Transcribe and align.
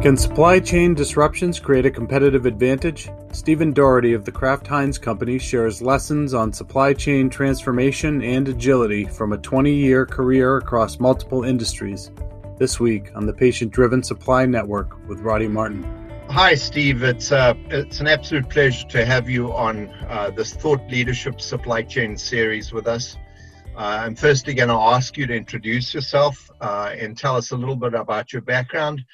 Can 0.00 0.16
supply 0.16 0.60
chain 0.60 0.94
disruptions 0.94 1.58
create 1.58 1.84
a 1.84 1.90
competitive 1.90 2.46
advantage? 2.46 3.10
Steven 3.32 3.72
Daugherty 3.72 4.12
of 4.12 4.24
the 4.24 4.30
Kraft 4.30 4.64
Heinz 4.64 4.96
Company 4.96 5.40
shares 5.40 5.82
lessons 5.82 6.34
on 6.34 6.52
supply 6.52 6.94
chain 6.94 7.28
transformation 7.28 8.22
and 8.22 8.46
agility 8.46 9.06
from 9.06 9.32
a 9.32 9.38
20 9.38 9.74
year 9.74 10.06
career 10.06 10.58
across 10.58 11.00
multiple 11.00 11.42
industries. 11.42 12.12
This 12.58 12.78
week 12.78 13.10
on 13.16 13.26
the 13.26 13.32
Patient 13.32 13.72
Driven 13.72 14.04
Supply 14.04 14.46
Network 14.46 15.04
with 15.08 15.18
Roddy 15.18 15.48
Martin. 15.48 15.82
Hi, 16.30 16.54
Steve. 16.54 17.02
It's 17.02 17.32
uh, 17.32 17.54
it's 17.68 17.98
an 17.98 18.06
absolute 18.06 18.48
pleasure 18.48 18.86
to 18.90 19.04
have 19.04 19.28
you 19.28 19.52
on 19.52 19.88
uh, 20.08 20.30
this 20.30 20.54
Thought 20.54 20.88
Leadership 20.88 21.40
Supply 21.40 21.82
Chain 21.82 22.16
series 22.16 22.72
with 22.72 22.86
us. 22.86 23.16
Uh, 23.76 24.02
I'm 24.04 24.14
firstly 24.14 24.54
going 24.54 24.68
to 24.68 24.76
ask 24.76 25.16
you 25.16 25.26
to 25.26 25.34
introduce 25.34 25.92
yourself 25.92 26.48
uh, 26.60 26.94
and 26.96 27.18
tell 27.18 27.34
us 27.34 27.50
a 27.50 27.56
little 27.56 27.74
bit 27.74 27.94
about 27.94 28.32
your 28.32 28.42
background 28.42 29.04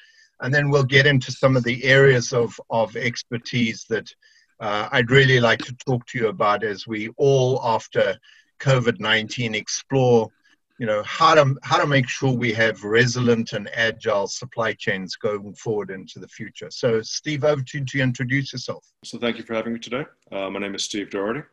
and 0.41 0.53
then 0.53 0.69
we'll 0.69 0.83
get 0.83 1.05
into 1.05 1.31
some 1.31 1.55
of 1.55 1.63
the 1.63 1.83
areas 1.83 2.33
of, 2.33 2.59
of 2.69 2.95
expertise 2.95 3.85
that 3.89 4.13
uh, 4.59 4.89
I'd 4.91 5.11
really 5.11 5.39
like 5.39 5.59
to 5.59 5.75
talk 5.85 6.05
to 6.07 6.17
you 6.17 6.27
about 6.27 6.63
as 6.63 6.87
we 6.87 7.09
all, 7.17 7.61
after 7.63 8.17
COVID 8.59 8.99
19, 8.99 9.55
explore 9.55 10.29
you 10.77 10.85
know 10.85 11.01
how 11.03 11.33
to 11.33 11.55
how 11.63 11.77
to 11.77 11.87
make 11.87 12.07
sure 12.07 12.33
we 12.33 12.51
have 12.51 12.83
resilient 12.83 13.53
and 13.53 13.69
agile 13.73 14.27
supply 14.27 14.73
chains 14.73 15.15
going 15.15 15.53
forward 15.53 15.89
into 15.89 16.19
the 16.19 16.27
future. 16.27 16.69
So 16.69 17.01
steve 17.01 17.43
over 17.43 17.61
to 17.61 17.77
you 17.79 17.85
to 17.85 17.99
introduce 17.99 18.51
yourself. 18.51 18.85
So 19.03 19.17
thank 19.17 19.37
you 19.37 19.43
for 19.43 19.53
having 19.53 19.73
me 19.73 19.79
today. 19.79 20.05
Uh, 20.31 20.49
my 20.49 20.59
name 20.59 20.75
is 20.75 20.83
steve 20.83 21.09
Daugherty. 21.09 21.43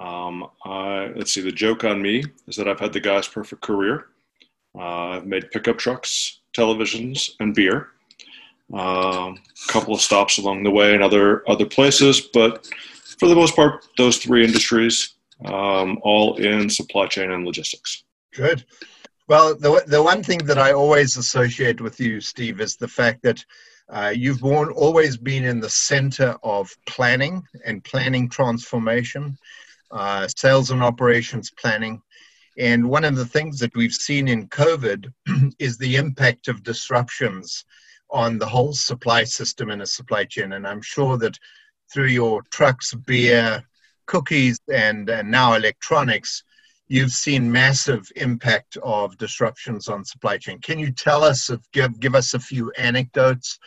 Um, 0.00 0.46
I, 0.64 1.10
let's 1.16 1.32
see 1.32 1.40
the 1.40 1.52
joke 1.52 1.84
on 1.84 2.00
me 2.00 2.22
is 2.46 2.56
that 2.56 2.68
i've 2.68 2.80
had 2.80 2.92
the 2.92 3.00
guy's 3.00 3.28
perfect 3.28 3.62
career. 3.62 4.06
Uh, 4.78 5.08
i've 5.16 5.26
made 5.26 5.50
pickup 5.50 5.78
trucks 5.78 6.40
televisions 6.54 7.30
and 7.40 7.54
beer 7.54 7.88
a 8.72 8.76
um, 8.76 9.38
couple 9.68 9.94
of 9.94 10.00
stops 10.00 10.38
along 10.38 10.62
the 10.62 10.70
way 10.70 10.94
in 10.94 11.02
other 11.02 11.48
other 11.48 11.66
places, 11.66 12.20
but 12.20 12.66
for 13.18 13.28
the 13.28 13.34
most 13.34 13.54
part, 13.56 13.86
those 13.96 14.18
three 14.18 14.44
industries, 14.44 15.14
um, 15.44 15.98
all 16.02 16.36
in 16.36 16.70
supply 16.70 17.06
chain 17.06 17.30
and 17.30 17.44
logistics. 17.44 18.04
Good. 18.34 18.64
Well, 19.28 19.54
the 19.54 19.82
the 19.86 20.02
one 20.02 20.22
thing 20.22 20.38
that 20.46 20.58
I 20.58 20.72
always 20.72 21.16
associate 21.16 21.80
with 21.80 22.00
you, 22.00 22.20
Steve, 22.20 22.60
is 22.60 22.76
the 22.76 22.88
fact 22.88 23.22
that 23.22 23.44
uh, 23.88 24.12
you've 24.14 24.40
born, 24.40 24.70
always 24.70 25.16
been 25.16 25.44
in 25.44 25.58
the 25.58 25.68
center 25.68 26.36
of 26.44 26.70
planning 26.86 27.42
and 27.64 27.82
planning 27.82 28.28
transformation, 28.28 29.36
uh, 29.90 30.28
sales 30.36 30.70
and 30.70 30.82
operations 30.82 31.50
planning. 31.50 32.00
And 32.56 32.88
one 32.88 33.04
of 33.04 33.16
the 33.16 33.26
things 33.26 33.58
that 33.58 33.74
we've 33.74 33.94
seen 33.94 34.28
in 34.28 34.48
COVID 34.48 35.12
is 35.58 35.76
the 35.76 35.96
impact 35.96 36.46
of 36.46 36.62
disruptions 36.62 37.64
on 38.12 38.38
the 38.38 38.46
whole 38.46 38.72
supply 38.72 39.24
system 39.24 39.70
in 39.70 39.80
a 39.80 39.86
supply 39.86 40.24
chain. 40.24 40.52
And 40.52 40.66
I'm 40.66 40.82
sure 40.82 41.16
that 41.18 41.38
through 41.92 42.08
your 42.08 42.42
trucks, 42.50 42.94
beer, 42.94 43.62
cookies, 44.06 44.58
and, 44.72 45.08
and 45.08 45.30
now 45.30 45.54
electronics, 45.54 46.42
you've 46.88 47.12
seen 47.12 47.50
massive 47.52 48.10
impact 48.16 48.76
of 48.82 49.16
disruptions 49.18 49.88
on 49.88 50.04
supply 50.04 50.38
chain. 50.38 50.58
Can 50.60 50.78
you 50.78 50.90
tell 50.92 51.22
us, 51.22 51.50
give, 51.72 51.98
give 52.00 52.14
us 52.14 52.34
a 52.34 52.40
few 52.40 52.72
anecdotes 52.72 53.58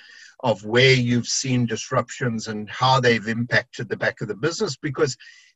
of 0.42 0.66
where 0.66 0.94
you've 0.94 1.28
seen 1.28 1.66
disruptions 1.66 2.48
and 2.50 2.70
how 2.70 3.00
they've 3.00 3.28
impacted 3.28 3.88
the 3.88 3.96
back 3.98 4.20
of 4.22 4.28
the 4.28 4.36
business? 4.36 4.76
Because 4.76 5.16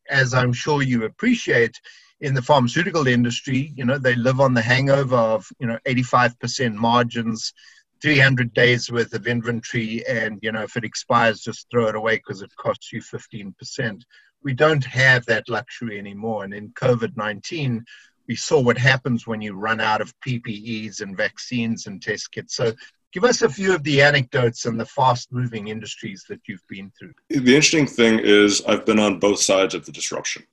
as 0.09 0.33
I'm 0.33 0.53
sure 0.53 0.81
you 0.81 1.03
appreciate, 1.03 1.77
in 2.19 2.33
the 2.33 2.41
pharmaceutical 2.41 3.07
industry, 3.07 3.71
you 3.75 3.85
know, 3.85 3.97
they 3.97 4.15
live 4.15 4.39
on 4.39 4.53
the 4.53 4.61
hangover 4.61 5.15
of, 5.15 5.47
you 5.59 5.67
know, 5.67 5.77
85% 5.85 6.73
margins, 6.73 7.53
300 8.01 8.53
days 8.53 8.91
worth 8.91 9.13
of 9.13 9.27
inventory 9.27 10.05
and 10.07 10.39
you 10.41 10.51
know 10.51 10.63
if 10.63 10.77
it 10.77 10.83
expires 10.83 11.41
just 11.41 11.67
throw 11.71 11.87
it 11.87 11.95
away 11.95 12.15
because 12.15 12.41
it 12.41 12.55
costs 12.57 12.91
you 12.93 13.01
15% 13.01 14.01
we 14.43 14.53
don't 14.53 14.85
have 14.85 15.25
that 15.25 15.49
luxury 15.49 15.99
anymore. 15.99 16.43
And 16.43 16.53
in 16.53 16.69
covid-19 16.69 17.83
we 18.27 18.35
saw 18.35 18.59
what 18.59 18.77
happens 18.77 19.25
when 19.25 19.41
you 19.41 19.53
run 19.53 19.79
out 19.79 20.01
of 20.01 20.13
ppes 20.19 21.01
and 21.01 21.15
vaccines 21.15 21.87
and 21.87 22.01
test 22.01 22.31
kits. 22.31 22.55
So 22.55 22.73
give 23.13 23.23
us 23.23 23.41
a 23.41 23.49
few 23.49 23.73
of 23.73 23.83
the 23.83 24.01
anecdotes 24.01 24.65
and 24.65 24.77
the 24.77 24.85
fast 24.85 25.31
moving 25.31 25.69
industries 25.69 26.25
that 26.27 26.41
you've 26.47 26.67
been 26.67 26.91
through. 26.99 27.13
The 27.29 27.55
interesting 27.55 27.87
thing 27.87 28.19
is 28.19 28.61
i've 28.67 28.85
been 28.85 28.99
on 28.99 29.19
both 29.19 29.39
sides 29.41 29.75
of 29.75 29.85
the 29.85 29.91
disruption. 29.91 30.43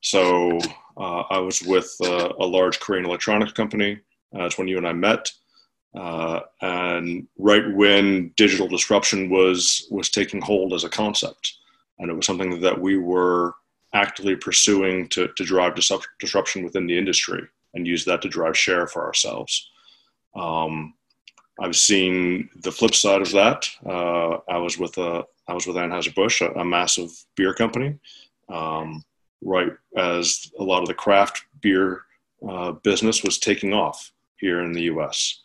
So 0.00 0.58
uh, 0.96 1.22
i 1.30 1.38
was 1.38 1.62
with 1.62 1.94
uh, 2.02 2.32
a 2.38 2.46
large 2.46 2.78
korean 2.80 3.04
electronics 3.04 3.52
company 3.52 4.00
uh, 4.34 4.42
that's 4.42 4.58
when 4.58 4.68
you 4.68 4.78
and 4.78 4.86
i 4.86 4.92
met 4.92 5.30
uh, 5.94 6.40
and 6.60 7.26
right 7.38 7.72
when 7.74 8.32
digital 8.36 8.66
disruption 8.66 9.30
was 9.30 9.86
was 9.90 10.10
taking 10.10 10.40
hold 10.40 10.72
as 10.72 10.84
a 10.84 10.88
concept, 10.88 11.54
and 11.98 12.10
it 12.10 12.14
was 12.14 12.26
something 12.26 12.60
that 12.60 12.80
we 12.80 12.98
were 12.98 13.54
actively 13.92 14.34
pursuing 14.34 15.08
to, 15.08 15.28
to 15.36 15.44
drive 15.44 15.78
disruption 16.18 16.64
within 16.64 16.86
the 16.88 16.98
industry 16.98 17.40
and 17.74 17.86
use 17.86 18.04
that 18.04 18.20
to 18.22 18.28
drive 18.28 18.58
share 18.58 18.88
for 18.88 19.06
ourselves. 19.06 19.70
Um, 20.34 20.94
I've 21.60 21.76
seen 21.76 22.50
the 22.56 22.72
flip 22.72 22.92
side 22.92 23.22
of 23.22 23.30
that. 23.30 23.68
Uh, 23.86 24.38
I 24.48 24.58
was 24.58 24.76
with 24.78 24.98
a 24.98 25.24
I 25.46 25.54
was 25.54 25.66
with 25.66 25.76
Anheuser 25.76 26.14
Busch, 26.14 26.40
a, 26.40 26.50
a, 26.52 26.64
massive 26.64 27.10
beer 27.36 27.54
company, 27.54 27.96
um, 28.48 29.04
right 29.42 29.72
as 29.96 30.50
a 30.58 30.64
lot 30.64 30.82
of 30.82 30.88
the 30.88 30.94
craft 30.94 31.44
beer 31.60 32.02
uh, 32.48 32.72
business 32.72 33.22
was 33.22 33.38
taking 33.38 33.72
off 33.72 34.10
here 34.38 34.60
in 34.62 34.72
the 34.72 34.82
U.S 34.82 35.43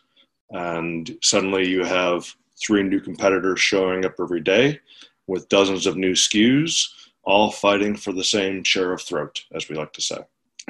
and 0.51 1.17
suddenly 1.21 1.67
you 1.67 1.83
have 1.83 2.33
three 2.61 2.83
new 2.83 2.99
competitors 2.99 3.59
showing 3.59 4.05
up 4.05 4.15
every 4.19 4.41
day 4.41 4.79
with 5.27 5.49
dozens 5.49 5.85
of 5.85 5.95
new 5.95 6.13
SKUs, 6.13 6.89
all 7.23 7.51
fighting 7.51 7.95
for 7.95 8.11
the 8.11 8.23
same 8.23 8.63
share 8.63 8.91
of 8.91 9.01
throat, 9.01 9.43
as 9.53 9.69
we 9.69 9.75
like 9.75 9.93
to 9.93 10.01
say. 10.01 10.17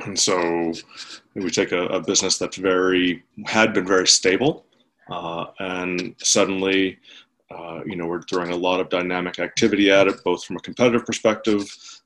And 0.05 0.17
so 0.17 0.73
we 1.35 1.49
take 1.49 1.71
a, 1.71 1.85
a 1.87 2.01
business 2.01 2.37
that's 2.37 2.57
very 2.57 3.23
had 3.45 3.73
been 3.73 3.87
very 3.87 4.07
stable, 4.07 4.65
uh, 5.09 5.45
and 5.59 6.15
suddenly, 6.19 6.99
uh, 7.51 7.81
you 7.85 7.95
know, 7.95 8.05
we're 8.05 8.21
throwing 8.23 8.51
a 8.51 8.55
lot 8.55 8.79
of 8.79 8.89
dynamic 8.89 9.39
activity 9.39 9.89
at 9.91 10.07
it, 10.07 10.23
both 10.23 10.43
from 10.43 10.57
a 10.57 10.61
competitive 10.61 11.05
perspective 11.05 11.65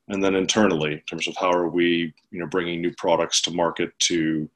and 0.09 0.23
then 0.23 0.35
internally 0.35 0.93
in 0.93 0.99
terms 1.01 1.27
of 1.27 1.35
how 1.37 1.51
are 1.51 1.69
we, 1.69 2.13
you 2.31 2.39
know, 2.39 2.47
bringing 2.47 2.81
new 2.81 2.93
products 2.95 3.41
to 3.41 3.51
market 3.51 3.97
to 3.99 4.49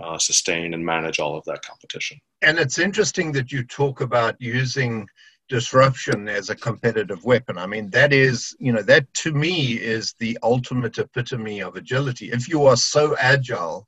uh, 0.00 0.18
sustain 0.18 0.74
and 0.74 0.84
manage 0.84 1.18
all 1.18 1.36
of 1.36 1.44
that 1.44 1.62
competition. 1.62 2.18
And 2.42 2.58
it's 2.58 2.78
interesting 2.78 3.32
that 3.32 3.52
you 3.52 3.64
talk 3.64 4.00
about 4.00 4.36
using 4.40 5.06
disruption 5.48 6.28
as 6.28 6.48
a 6.48 6.56
competitive 6.56 7.24
weapon. 7.24 7.58
I 7.58 7.66
mean, 7.66 7.90
that 7.90 8.12
is, 8.12 8.56
you 8.58 8.72
know, 8.72 8.82
that 8.82 9.12
to 9.14 9.32
me 9.32 9.74
is 9.74 10.14
the 10.18 10.38
ultimate 10.42 10.98
epitome 10.98 11.60
of 11.60 11.76
agility. 11.76 12.30
If 12.30 12.48
you 12.48 12.64
are 12.66 12.76
so 12.76 13.16
agile 13.18 13.86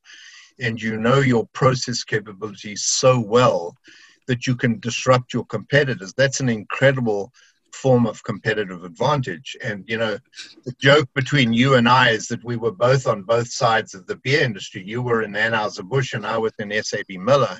and 0.60 0.80
you 0.80 0.98
know 0.98 1.20
your 1.20 1.46
process 1.54 2.04
capabilities 2.04 2.82
so 2.82 3.18
well 3.18 3.74
that 4.26 4.46
you 4.46 4.56
can 4.56 4.78
disrupt 4.80 5.32
your 5.32 5.46
competitors, 5.46 6.12
that's 6.14 6.40
an 6.40 6.48
incredible 6.48 7.32
form 7.74 8.06
of 8.06 8.22
competitive 8.24 8.84
advantage. 8.84 9.56
And, 9.62 9.84
you 9.86 9.98
know, 9.98 10.18
the 10.64 10.72
joke 10.80 11.08
between 11.14 11.52
you 11.52 11.74
and 11.74 11.88
I 11.88 12.10
is 12.10 12.28
that 12.28 12.44
we 12.44 12.56
were 12.56 12.72
both 12.72 13.06
on 13.06 13.22
both 13.22 13.48
sides 13.48 13.94
of 13.94 14.06
the 14.06 14.16
beer 14.16 14.42
industry. 14.42 14.82
You 14.84 15.02
were 15.02 15.22
in 15.22 15.32
Anheuser-Busch 15.32 16.14
and 16.14 16.26
I 16.26 16.38
was 16.38 16.52
in 16.58 16.72
SAB 16.82 17.10
Miller. 17.10 17.58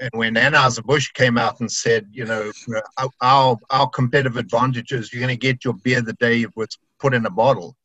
And 0.00 0.10
when 0.14 0.34
Anheuser-Busch 0.34 1.12
came 1.12 1.38
out 1.38 1.60
and 1.60 1.70
said, 1.70 2.08
you 2.10 2.24
know, 2.24 2.50
our, 3.20 3.56
our 3.70 3.88
competitive 3.88 4.36
advantage 4.36 4.92
is 4.92 5.12
you're 5.12 5.20
going 5.20 5.38
to 5.38 5.48
get 5.48 5.64
your 5.64 5.74
beer 5.74 6.02
the 6.02 6.14
day 6.14 6.42
it 6.42 6.56
was 6.56 6.76
put 6.98 7.14
in 7.14 7.26
a 7.26 7.30
bottle. 7.30 7.76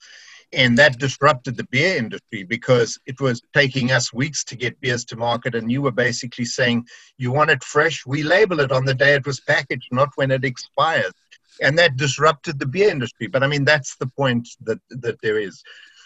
And 0.54 0.78
that 0.78 0.98
disrupted 0.98 1.58
the 1.58 1.68
beer 1.72 1.98
industry 1.98 2.44
because 2.44 2.98
it 3.06 3.20
was 3.20 3.42
taking 3.54 3.92
us 3.92 4.14
weeks 4.14 4.46
to 4.46 4.56
get 4.56 4.80
beers 4.80 5.04
to 5.06 5.18
market. 5.18 5.56
And 5.56 5.70
you 5.70 5.82
were 5.82 5.92
basically 5.92 6.46
saying, 6.46 6.86
you 7.18 7.34
want 7.34 7.50
it 7.50 7.64
fresh? 7.64 8.06
We 8.06 8.24
label 8.24 8.62
it 8.62 8.72
on 8.72 8.86
the 8.86 8.94
day 8.94 9.14
it 9.16 9.26
was 9.26 9.42
packaged, 9.42 9.90
not 9.92 10.10
when 10.16 10.32
it 10.32 10.46
expires 10.46 11.12
and 11.62 11.78
that 11.78 11.98
disrupted 11.98 12.60
the 12.60 12.66
beer 12.66 12.90
industry. 12.90 13.28
But 13.28 13.44
I 13.44 13.48
mean, 13.48 13.66
that's 13.66 13.96
the 13.96 14.08
point 14.08 14.48
that 14.62 14.80
that 14.90 15.22
there 15.22 15.40
is. 15.40 15.64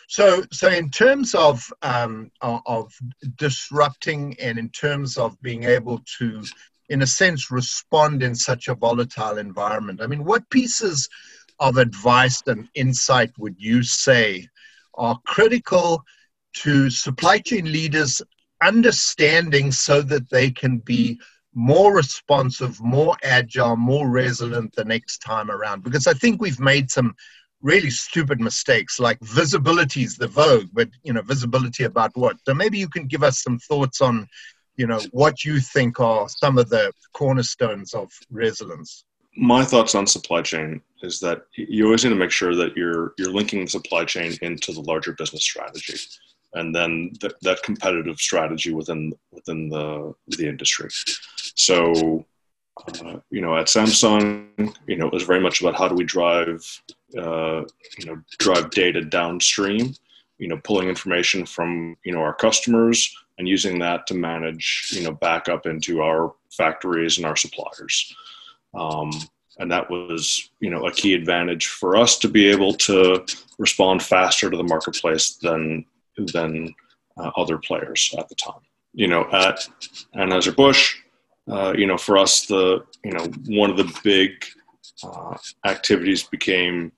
So, 0.08 0.44
so 0.52 0.68
in 0.68 0.90
terms 0.90 1.34
of 1.36 1.72
um, 1.82 2.32
of 2.42 2.94
disrupting, 3.38 4.36
and 4.42 4.60
in 4.60 4.70
terms 4.70 5.18
of 5.18 5.42
being 5.42 5.64
able 5.64 6.02
to, 6.18 6.44
in 6.90 7.02
a 7.02 7.08
sense, 7.08 7.50
respond 7.50 8.22
in 8.22 8.36
such 8.36 8.68
a 8.68 8.76
volatile 8.76 9.38
environment, 9.38 10.02
I 10.02 10.08
mean, 10.08 10.26
what 10.26 10.50
pieces 10.50 11.08
of 11.60 11.78
advice 11.78 12.42
and 12.48 12.68
insight 12.76 13.32
would 13.38 13.56
you 13.58 13.84
say 13.84 14.48
are 14.96 15.18
critical 15.26 16.04
to 16.54 16.90
supply 16.90 17.40
chain 17.40 17.72
leaders 17.72 18.22
understanding 18.62 19.72
so 19.72 20.02
that 20.02 20.30
they 20.30 20.52
can 20.52 20.80
be 20.80 21.20
more 21.54 21.94
responsive, 21.96 22.80
more 22.82 23.16
agile, 23.24 23.76
more 23.76 24.10
resilient 24.10 24.74
the 24.76 24.86
next 24.86 25.20
time 25.20 25.52
around. 25.52 25.84
Because 25.84 26.08
I 26.08 26.14
think 26.14 26.42
we've 26.42 26.60
made 26.60 26.90
some 26.90 27.14
really 27.62 27.90
stupid 27.90 28.40
mistakes, 28.40 29.00
like 29.00 29.20
visibility 29.22 30.04
is 30.04 30.16
the 30.16 30.28
vogue, 30.28 30.70
but 30.74 30.90
you 31.04 31.14
know, 31.14 31.22
visibility 31.22 31.84
about 31.84 32.12
what? 32.16 32.38
So 32.48 32.54
maybe 32.54 32.78
you 32.78 32.90
can 32.90 33.06
give 33.06 33.24
us 33.24 33.44
some 33.44 33.60
thoughts 33.60 34.02
on, 34.02 34.28
you 34.78 34.88
know, 34.88 35.00
what 35.12 35.44
you 35.46 35.60
think 35.60 36.00
are 36.00 36.28
some 36.30 36.58
of 36.58 36.70
the 36.70 36.92
cornerstones 37.14 37.94
of 37.94 38.10
resilience. 38.32 39.04
my 39.38 39.64
thoughts 39.64 39.96
on 39.96 40.08
supply 40.08 40.42
chain 40.42 40.82
is 41.04 41.20
that 41.20 41.46
you 41.56 41.86
always 41.86 42.04
need 42.04 42.10
to 42.12 42.16
make 42.16 42.32
sure 42.32 42.56
that 42.56 42.76
you're 42.76 43.14
you're 43.18 43.32
linking 43.32 43.62
the 43.62 43.70
supply 43.70 44.04
chain 44.06 44.38
into 44.42 44.74
the 44.74 44.82
larger 44.82 45.14
business 45.14 45.44
strategy, 45.44 45.98
and 46.54 46.76
then 46.76 47.12
th- 47.20 47.34
that 47.42 47.64
competitive 47.64 48.20
strategy 48.20 48.74
within 48.74 49.14
within 49.32 49.70
the 49.70 50.14
the 50.28 50.48
industry. 50.48 50.90
So, 51.56 52.26
uh, 53.06 53.20
you 53.30 53.42
know, 53.42 53.58
at 53.58 53.68
Samsung, 53.68 54.48
you 54.88 54.98
know, 54.98 55.08
it 55.08 55.14
was 55.14 55.24
very 55.24 55.40
much 55.40 55.62
about 55.62 55.76
how 55.76 55.88
do 55.88 55.96
we 55.96 56.04
drive 56.04 56.64
uh, 57.18 57.64
you 57.98 58.06
know 58.06 58.22
drive 58.40 58.72
data 58.72 59.02
downstream. 59.02 59.94
You 60.38 60.48
know, 60.48 60.58
pulling 60.64 60.90
information 60.90 61.46
from 61.46 61.96
you 62.04 62.14
know 62.14 62.22
our 62.22 62.34
customers 62.34 63.16
and 63.38 63.48
using 63.48 63.80
that 63.80 64.08
to 64.08 64.14
manage 64.14 64.92
you 64.94 65.04
know 65.04 65.14
back 65.14 65.50
up 65.50 65.66
into 65.66 66.02
our 66.02 66.34
factories 66.52 67.18
and 67.18 67.26
our 67.26 67.36
suppliers. 67.36 68.16
Um, 68.74 69.12
and 69.60 69.72
that 69.72 69.90
was 69.90 70.50
you 70.60 70.70
know 70.70 70.86
a 70.88 70.92
key 70.92 71.14
advantage 71.14 71.68
for 71.68 71.96
us 71.96 72.18
to 72.20 72.28
be 72.28 72.48
able 72.48 72.74
to 72.74 73.26
respond 73.60 74.02
faster 74.02 74.50
to 74.50 74.58
the 74.58 74.64
marketplace 74.64 75.36
than 75.36 75.86
than 76.34 76.74
uh, 77.18 77.32
other 77.36 77.58
players 77.58 78.14
at 78.18 78.28
the 78.30 78.36
time. 78.36 78.62
You 78.94 79.08
know, 79.08 79.28
at 79.32 79.68
Anheuser 80.16 80.56
Busch, 80.56 80.96
uh, 81.50 81.74
you 81.78 81.88
know, 81.88 81.98
for 81.98 82.18
us, 82.18 82.46
the 82.46 82.84
you 83.04 83.12
know 83.12 83.26
one 83.48 83.70
of 83.70 83.78
the 83.78 84.00
big 84.04 84.32
uh, 85.04 85.38
activities 85.66 86.24
became, 86.24 86.92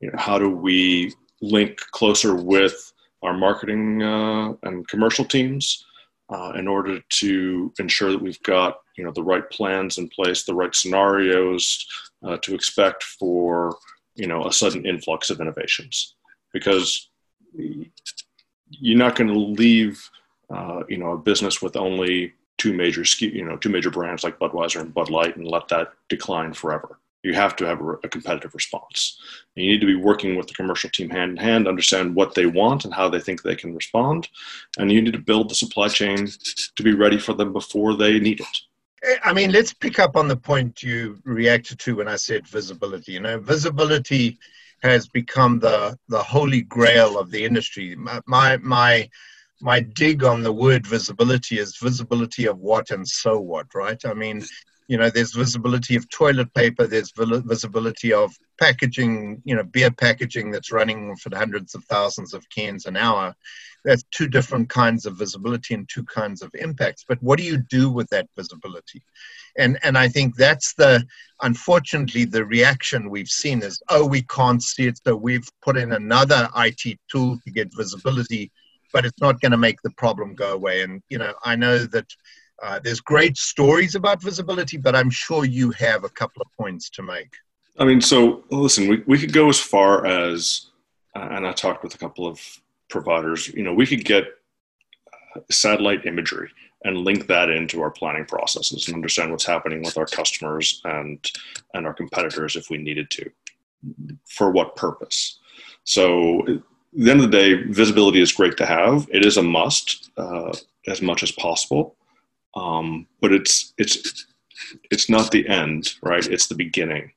you 0.00 0.10
know, 0.10 0.18
how 0.18 0.38
do 0.38 0.50
we 0.50 1.14
link 1.40 1.78
closer 1.92 2.34
with 2.34 2.92
our 3.22 3.36
marketing 3.36 4.02
uh, 4.02 4.52
and 4.62 4.86
commercial 4.88 5.24
teams 5.24 5.84
uh, 6.30 6.52
in 6.56 6.68
order 6.68 7.00
to 7.08 7.72
ensure 7.78 8.12
that 8.12 8.22
we've 8.22 8.42
got 8.42 8.78
you 8.96 9.04
know 9.04 9.12
the 9.12 9.22
right 9.22 9.48
plans 9.50 9.98
in 9.98 10.08
place, 10.08 10.44
the 10.44 10.54
right 10.54 10.74
scenarios 10.74 11.86
uh, 12.24 12.36
to 12.42 12.54
expect 12.54 13.02
for 13.02 13.76
you 14.14 14.26
know 14.26 14.46
a 14.46 14.52
sudden 14.52 14.86
influx 14.86 15.30
of 15.30 15.40
innovations, 15.40 16.14
because 16.52 17.10
you're 18.70 18.98
not 18.98 19.16
going 19.16 19.28
to 19.28 19.38
leave 19.38 20.08
uh, 20.50 20.82
you 20.88 20.98
know 20.98 21.12
a 21.12 21.18
business 21.18 21.60
with 21.60 21.76
only 21.76 22.32
two 22.56 22.72
major 22.72 23.04
you 23.20 23.44
know 23.44 23.56
two 23.56 23.68
major 23.68 23.90
brands 23.90 24.24
like 24.24 24.38
Budweiser 24.38 24.80
and 24.80 24.94
Bud 24.94 25.10
Light 25.10 25.36
and 25.36 25.46
let 25.46 25.68
that 25.68 25.92
decline 26.08 26.52
forever 26.52 26.98
you 27.22 27.34
have 27.34 27.56
to 27.56 27.66
have 27.66 27.80
a, 27.80 28.08
competitive 28.08 28.54
response. 28.54 29.18
You 29.54 29.70
need 29.70 29.80
to 29.80 29.86
be 29.86 29.96
working 29.96 30.36
with 30.36 30.46
the 30.46 30.54
commercial 30.54 30.90
team 30.90 31.10
hand 31.10 31.32
in 31.32 31.36
hand, 31.36 31.66
understand 31.66 32.14
what 32.14 32.34
they 32.34 32.46
want 32.46 32.84
and 32.84 32.94
how 32.94 33.08
they 33.08 33.20
think 33.20 33.42
they 33.42 33.56
can 33.56 33.74
respond. 33.74 34.28
And 34.78 34.90
you 34.90 35.02
need 35.02 35.12
to 35.14 35.18
build 35.18 35.50
the 35.50 35.54
supply 35.54 35.88
chain 35.88 36.28
to 36.76 36.82
be 36.82 36.94
ready 36.94 37.18
for 37.18 37.34
them 37.34 37.52
before 37.52 37.96
they 37.96 38.20
need 38.20 38.40
it. 38.40 39.18
I 39.24 39.32
mean, 39.32 39.52
let's 39.52 39.72
pick 39.72 39.98
up 39.98 40.16
on 40.16 40.26
the 40.26 40.36
point 40.36 40.82
you 40.82 41.18
reacted 41.24 41.78
to 41.80 41.96
when 41.96 42.08
I 42.08 42.16
said 42.16 42.46
visibility. 42.46 43.12
You 43.12 43.20
know, 43.20 43.38
visibility 43.38 44.38
has 44.82 45.08
become 45.08 45.58
the 45.58 45.98
the 46.08 46.22
holy 46.22 46.62
grail 46.62 47.18
of 47.18 47.30
the 47.30 47.44
industry. 47.44 47.96
My 47.96 48.58
my 48.58 49.08
my, 49.60 49.80
dig 49.80 50.22
on 50.22 50.42
the 50.42 50.52
word 50.52 50.86
visibility 50.86 51.58
is 51.58 51.76
visibility 51.78 52.46
of 52.46 52.58
what 52.58 52.90
and 52.90 53.06
so 53.06 53.40
what, 53.40 53.66
right? 53.74 54.00
I 54.04 54.14
mean, 54.14 54.44
you 54.88 54.96
know 54.96 55.10
there's 55.10 55.34
visibility 55.34 55.94
of 55.96 56.08
toilet 56.08 56.52
paper 56.54 56.86
there's 56.86 57.12
visibility 57.14 58.12
of 58.12 58.34
packaging 58.58 59.40
you 59.44 59.54
know 59.54 59.62
beer 59.62 59.90
packaging 59.90 60.50
that's 60.50 60.72
running 60.72 61.14
for 61.16 61.34
hundreds 61.36 61.74
of 61.74 61.84
thousands 61.84 62.34
of 62.34 62.48
cans 62.50 62.86
an 62.86 62.96
hour. 62.96 63.34
That's 63.84 64.02
two 64.10 64.26
different 64.26 64.68
kinds 64.68 65.06
of 65.06 65.16
visibility 65.16 65.72
and 65.72 65.88
two 65.88 66.04
kinds 66.04 66.42
of 66.42 66.50
impacts. 66.54 67.04
But 67.08 67.22
what 67.22 67.38
do 67.38 67.44
you 67.44 67.58
do 67.70 67.90
with 67.90 68.08
that 68.10 68.26
visibility? 68.36 69.02
And 69.56 69.78
and 69.82 69.96
i 69.98 70.08
think 70.08 70.36
that's 70.36 70.74
the 70.74 71.04
unfortunately 71.42 72.24
the 72.24 72.44
reaction 72.44 73.10
we've 73.10 73.28
seen 73.28 73.62
is 73.62 73.80
oh 73.90 74.06
we 74.06 74.22
can't 74.22 74.62
see 74.62 74.86
it 74.86 74.98
so 75.04 75.16
we've 75.16 75.48
put 75.62 75.76
in 75.76 75.92
another 75.92 76.48
it 76.56 76.98
tool 77.10 77.38
to 77.44 77.50
get 77.50 77.76
visibility 77.76 78.50
but 78.92 79.04
it's 79.04 79.20
not 79.20 79.40
going 79.40 79.52
to 79.52 79.58
make 79.58 79.82
the 79.82 79.90
problem 79.90 80.34
go 80.34 80.54
away. 80.54 80.82
And 80.82 81.02
you 81.08 81.18
know 81.18 81.34
i 81.44 81.54
know 81.56 81.78
that 81.78 82.06
uh, 82.62 82.80
there's 82.82 83.00
great 83.00 83.36
stories 83.36 83.94
about 83.94 84.22
visibility, 84.22 84.76
but 84.76 84.96
I'm 84.96 85.10
sure 85.10 85.44
you 85.44 85.70
have 85.72 86.04
a 86.04 86.08
couple 86.08 86.42
of 86.42 86.48
points 86.52 86.90
to 86.90 87.02
make. 87.02 87.32
I 87.78 87.84
mean, 87.84 88.00
so 88.00 88.44
listen, 88.50 88.88
we, 88.88 89.02
we 89.06 89.18
could 89.18 89.32
go 89.32 89.48
as 89.48 89.60
far 89.60 90.04
as, 90.06 90.66
uh, 91.14 91.28
and 91.30 91.46
I 91.46 91.52
talked 91.52 91.84
with 91.84 91.94
a 91.94 91.98
couple 91.98 92.26
of 92.26 92.40
providers, 92.90 93.48
you 93.48 93.62
know, 93.62 93.72
we 93.72 93.86
could 93.86 94.04
get 94.04 94.24
uh, 95.36 95.40
satellite 95.50 96.04
imagery 96.06 96.50
and 96.84 96.98
link 96.98 97.26
that 97.26 97.50
into 97.50 97.80
our 97.80 97.90
planning 97.90 98.24
processes 98.24 98.86
and 98.86 98.94
understand 98.94 99.30
what's 99.30 99.44
happening 99.44 99.82
with 99.82 99.98
our 99.98 100.06
customers 100.06 100.80
and 100.84 101.30
and 101.74 101.86
our 101.86 101.92
competitors 101.92 102.54
if 102.54 102.70
we 102.70 102.78
needed 102.78 103.10
to 103.10 103.30
for 104.24 104.50
what 104.50 104.76
purpose. 104.76 105.40
So 105.82 106.40
at 106.42 106.62
the 106.92 107.10
end 107.10 107.20
of 107.20 107.30
the 107.30 107.36
day 107.36 107.54
visibility 107.64 108.20
is 108.20 108.32
great 108.32 108.56
to 108.58 108.66
have. 108.66 109.08
It 109.10 109.24
is 109.24 109.36
a 109.36 109.42
must 109.42 110.10
uh, 110.16 110.52
as 110.86 111.02
much 111.02 111.22
as 111.22 111.32
possible 111.32 111.96
um, 112.54 113.06
but 113.20 113.32
it's 113.32 113.74
it's 113.78 114.26
it's 114.90 115.08
not 115.08 115.30
the 115.30 115.46
end, 115.48 115.94
right? 116.02 116.26
It's 116.26 116.46
the 116.46 116.54
beginning 116.54 117.12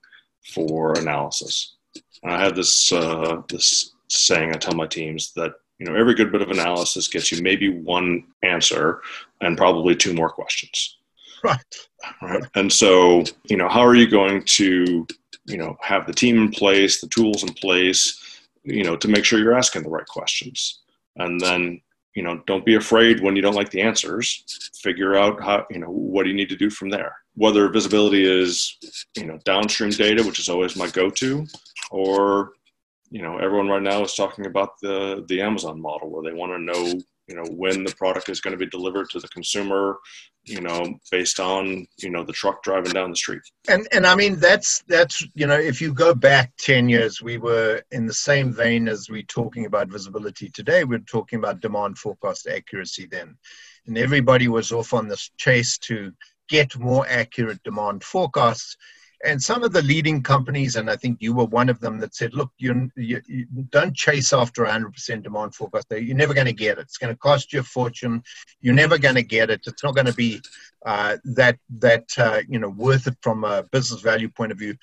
for 0.53 0.97
analysis. 0.97 1.75
And 2.23 2.31
I 2.31 2.43
have 2.43 2.55
this 2.55 2.91
uh, 2.91 3.41
this 3.49 3.93
saying 4.09 4.51
I 4.51 4.57
tell 4.57 4.75
my 4.75 4.87
teams 4.87 5.33
that 5.33 5.53
you 5.79 5.85
know 5.85 5.95
every 5.95 6.13
good 6.13 6.31
bit 6.31 6.41
of 6.41 6.51
analysis 6.51 7.07
gets 7.07 7.31
you 7.31 7.41
maybe 7.41 7.69
one 7.69 8.25
answer 8.43 9.01
and 9.41 9.57
probably 9.57 9.95
two 9.95 10.13
more 10.13 10.29
questions. 10.29 10.97
Right. 11.43 11.57
Right. 12.21 12.43
And 12.55 12.71
so 12.71 13.23
you 13.45 13.57
know 13.57 13.69
how 13.69 13.85
are 13.85 13.95
you 13.95 14.09
going 14.09 14.43
to 14.43 15.07
you 15.45 15.57
know 15.57 15.77
have 15.81 16.05
the 16.05 16.13
team 16.13 16.37
in 16.37 16.51
place, 16.51 17.01
the 17.01 17.07
tools 17.07 17.43
in 17.43 17.53
place, 17.53 18.41
you 18.63 18.83
know 18.83 18.95
to 18.95 19.07
make 19.07 19.25
sure 19.25 19.39
you're 19.39 19.57
asking 19.57 19.83
the 19.83 19.89
right 19.89 20.05
questions, 20.05 20.81
and 21.15 21.39
then 21.39 21.81
you 22.15 22.23
know 22.23 22.41
don't 22.45 22.65
be 22.65 22.75
afraid 22.75 23.21
when 23.21 23.35
you 23.35 23.41
don't 23.41 23.55
like 23.55 23.71
the 23.71 23.81
answers. 23.81 24.71
Figure 24.81 25.15
out 25.15 25.41
how 25.41 25.65
you 25.69 25.79
know 25.79 25.89
what 25.89 26.23
do 26.23 26.29
you 26.29 26.35
need 26.35 26.49
to 26.49 26.55
do 26.55 26.69
from 26.69 26.89
there. 26.89 27.15
Whether 27.35 27.69
visibility 27.69 28.25
is 28.25 28.77
you 29.15 29.25
know 29.25 29.39
downstream 29.45 29.91
data 29.91 30.23
which 30.23 30.39
is 30.39 30.49
always 30.49 30.75
my 30.75 30.89
go-to 30.89 31.45
or 31.91 32.53
you 33.11 33.21
know 33.21 33.37
everyone 33.37 33.67
right 33.67 33.81
now 33.81 34.01
is 34.03 34.15
talking 34.15 34.45
about 34.45 34.79
the 34.81 35.25
the 35.27 35.41
amazon 35.41 35.79
model 35.79 36.09
where 36.09 36.23
they 36.23 36.35
want 36.35 36.51
to 36.51 36.59
know 36.59 36.99
you 37.31 37.37
know 37.37 37.49
when 37.51 37.85
the 37.85 37.95
product 37.95 38.27
is 38.27 38.41
going 38.41 38.51
to 38.51 38.57
be 38.57 38.69
delivered 38.69 39.09
to 39.09 39.19
the 39.19 39.27
consumer 39.29 39.97
you 40.43 40.59
know 40.59 40.99
based 41.11 41.39
on 41.39 41.85
you 41.97 42.09
know 42.09 42.23
the 42.23 42.33
truck 42.33 42.61
driving 42.61 42.91
down 42.91 43.11
the 43.11 43.15
street. 43.15 43.41
And 43.69 43.87
and 43.93 44.05
i 44.05 44.15
mean 44.15 44.35
that's 44.35 44.83
that's 44.87 45.25
you 45.33 45.47
know 45.47 45.57
if 45.57 45.79
you 45.79 45.93
go 45.93 46.13
back 46.13 46.51
10 46.57 46.89
years 46.89 47.21
we 47.21 47.37
were 47.37 47.81
in 47.91 48.05
the 48.05 48.13
same 48.13 48.51
vein 48.51 48.89
as 48.89 49.09
we 49.09 49.23
talking 49.23 49.65
about 49.65 49.87
visibility 49.89 50.49
today. 50.49 50.83
We're 50.83 50.99
talking 50.99 51.39
about 51.39 51.61
demand 51.61 51.97
forecast 51.97 52.47
accuracy 52.47 53.07
then. 53.09 53.37
And 53.87 53.97
everybody 53.97 54.47
was 54.47 54.71
off 54.71 54.93
on 54.93 55.07
this 55.07 55.31
chase 55.37 55.77
to 55.79 56.11
get 56.49 56.77
more 56.77 57.05
accurate 57.07 57.63
demand 57.63 58.03
forecasts 58.03 58.75
and 59.25 59.41
some 59.41 59.63
of 59.63 59.73
the 59.73 59.81
leading 59.81 60.21
companies, 60.23 60.75
and 60.75 60.89
I 60.89 60.95
think 60.95 61.17
you 61.21 61.33
were 61.33 61.45
one 61.45 61.69
of 61.69 61.79
them, 61.79 61.99
that 61.99 62.15
said, 62.15 62.33
"Look, 62.33 62.51
you, 62.57 62.91
you, 62.95 63.21
you 63.27 63.45
don't 63.69 63.95
chase 63.95 64.33
after 64.33 64.65
100% 64.65 65.23
demand 65.23 65.55
forecast. 65.55 65.87
You're 65.91 66.15
never 66.15 66.33
going 66.33 66.47
to 66.47 66.53
get 66.53 66.77
it. 66.77 66.81
It's 66.81 66.97
going 66.97 67.13
to 67.13 67.19
cost 67.19 67.53
you 67.53 67.59
a 67.59 67.63
fortune. 67.63 68.23
You're 68.61 68.73
never 68.73 68.97
going 68.97 69.15
to 69.15 69.23
get 69.23 69.49
it. 69.49 69.61
It's 69.65 69.83
not 69.83 69.95
going 69.95 70.07
to 70.07 70.13
be 70.13 70.41
uh, 70.85 71.17
that 71.23 71.57
that 71.79 72.05
uh, 72.17 72.41
you 72.47 72.59
know 72.59 72.69
worth 72.69 73.07
it 73.07 73.17
from 73.21 73.43
a 73.43 73.63
business 73.63 74.01
value 74.01 74.29
point 74.29 74.51
of 74.51 74.57
view." 74.57 74.75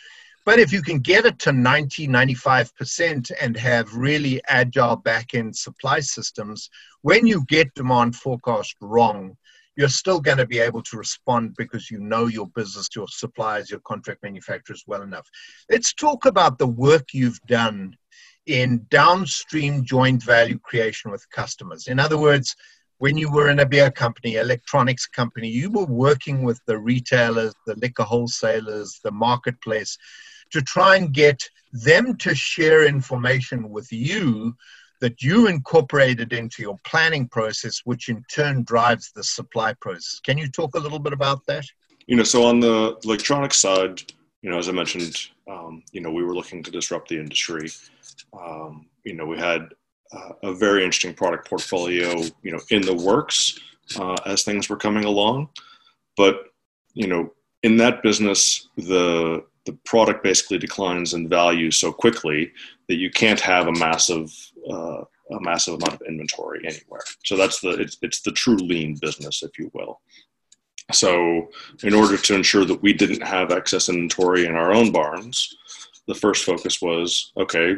But 0.44 0.58
if 0.58 0.72
you 0.72 0.80
can 0.80 1.00
get 1.00 1.26
it 1.26 1.38
to 1.40 1.52
90, 1.52 2.08
95% 2.08 3.30
and 3.38 3.54
have 3.54 3.94
really 3.94 4.40
agile 4.48 4.96
back 4.96 5.34
end 5.34 5.54
supply 5.54 6.00
systems, 6.00 6.70
when 7.02 7.26
you 7.26 7.44
get 7.48 7.74
demand 7.74 8.16
forecast 8.16 8.74
wrong, 8.80 9.36
you're 9.78 9.88
still 9.88 10.20
going 10.20 10.36
to 10.36 10.46
be 10.46 10.58
able 10.58 10.82
to 10.82 10.96
respond 10.96 11.54
because 11.56 11.88
you 11.88 12.00
know 12.00 12.26
your 12.26 12.48
business, 12.48 12.88
your 12.96 13.06
suppliers, 13.06 13.70
your 13.70 13.78
contract 13.80 14.24
manufacturers 14.24 14.82
well 14.88 15.02
enough. 15.02 15.30
Let's 15.70 15.94
talk 15.94 16.26
about 16.26 16.58
the 16.58 16.66
work 16.66 17.14
you've 17.14 17.40
done 17.46 17.96
in 18.46 18.84
downstream 18.90 19.84
joint 19.84 20.24
value 20.24 20.58
creation 20.58 21.12
with 21.12 21.30
customers. 21.30 21.86
In 21.86 22.00
other 22.00 22.18
words, 22.18 22.56
when 22.98 23.16
you 23.16 23.30
were 23.30 23.50
in 23.50 23.60
a 23.60 23.66
beer 23.66 23.92
company, 23.92 24.34
electronics 24.34 25.06
company, 25.06 25.46
you 25.46 25.70
were 25.70 25.86
working 25.86 26.42
with 26.42 26.60
the 26.66 26.76
retailers, 26.76 27.54
the 27.64 27.76
liquor 27.76 28.02
wholesalers, 28.02 28.98
the 29.04 29.12
marketplace 29.12 29.96
to 30.50 30.60
try 30.60 30.96
and 30.96 31.12
get 31.12 31.48
them 31.72 32.16
to 32.16 32.34
share 32.34 32.84
information 32.84 33.70
with 33.70 33.92
you 33.92 34.56
that 35.00 35.22
you 35.22 35.46
incorporated 35.46 36.32
into 36.32 36.62
your 36.62 36.76
planning 36.84 37.28
process, 37.28 37.82
which 37.84 38.08
in 38.08 38.24
turn 38.32 38.64
drives 38.64 39.12
the 39.14 39.22
supply 39.22 39.74
process. 39.80 40.20
Can 40.20 40.38
you 40.38 40.48
talk 40.48 40.74
a 40.74 40.78
little 40.78 40.98
bit 40.98 41.12
about 41.12 41.44
that? 41.46 41.64
You 42.06 42.16
know, 42.16 42.24
so 42.24 42.44
on 42.44 42.60
the 42.60 42.96
electronic 43.04 43.54
side, 43.54 44.02
you 44.42 44.50
know, 44.50 44.58
as 44.58 44.68
I 44.68 44.72
mentioned, 44.72 45.16
um, 45.48 45.82
you 45.92 46.00
know, 46.00 46.10
we 46.10 46.24
were 46.24 46.34
looking 46.34 46.62
to 46.62 46.70
disrupt 46.70 47.08
the 47.08 47.18
industry. 47.18 47.70
Um, 48.32 48.86
you 49.04 49.14
know, 49.14 49.26
we 49.26 49.38
had 49.38 49.68
uh, 50.12 50.32
a 50.42 50.54
very 50.54 50.84
interesting 50.84 51.14
product 51.14 51.48
portfolio, 51.48 52.22
you 52.42 52.52
know, 52.52 52.60
in 52.70 52.82
the 52.82 52.94
works 52.94 53.58
uh, 53.98 54.16
as 54.26 54.42
things 54.42 54.68
were 54.68 54.76
coming 54.76 55.04
along. 55.04 55.48
But, 56.16 56.44
you 56.94 57.06
know, 57.06 57.32
in 57.62 57.76
that 57.78 58.02
business, 58.02 58.68
the 58.76 59.44
the 59.68 59.78
product 59.84 60.22
basically 60.22 60.56
declines 60.56 61.12
in 61.12 61.28
value 61.28 61.70
so 61.70 61.92
quickly 61.92 62.50
that 62.88 62.96
you 62.96 63.10
can't 63.10 63.38
have 63.38 63.66
a 63.66 63.72
massive 63.72 64.34
uh, 64.70 65.02
a 65.30 65.40
massive 65.40 65.74
amount 65.74 65.94
of 65.94 66.02
inventory 66.02 66.60
anywhere. 66.64 67.02
So 67.24 67.36
that's 67.36 67.60
the 67.60 67.70
it's, 67.70 67.98
it's 68.02 68.20
the 68.22 68.32
true 68.32 68.56
lean 68.56 68.96
business, 69.00 69.42
if 69.42 69.58
you 69.58 69.70
will. 69.74 70.00
So 70.92 71.48
in 71.82 71.94
order 71.94 72.16
to 72.16 72.34
ensure 72.34 72.64
that 72.64 72.82
we 72.82 72.92
didn't 72.92 73.22
have 73.22 73.52
excess 73.52 73.88
inventory 73.88 74.46
in 74.46 74.54
our 74.54 74.72
own 74.72 74.90
barns, 74.90 75.54
the 76.06 76.14
first 76.14 76.44
focus 76.44 76.80
was 76.80 77.32
okay, 77.36 77.76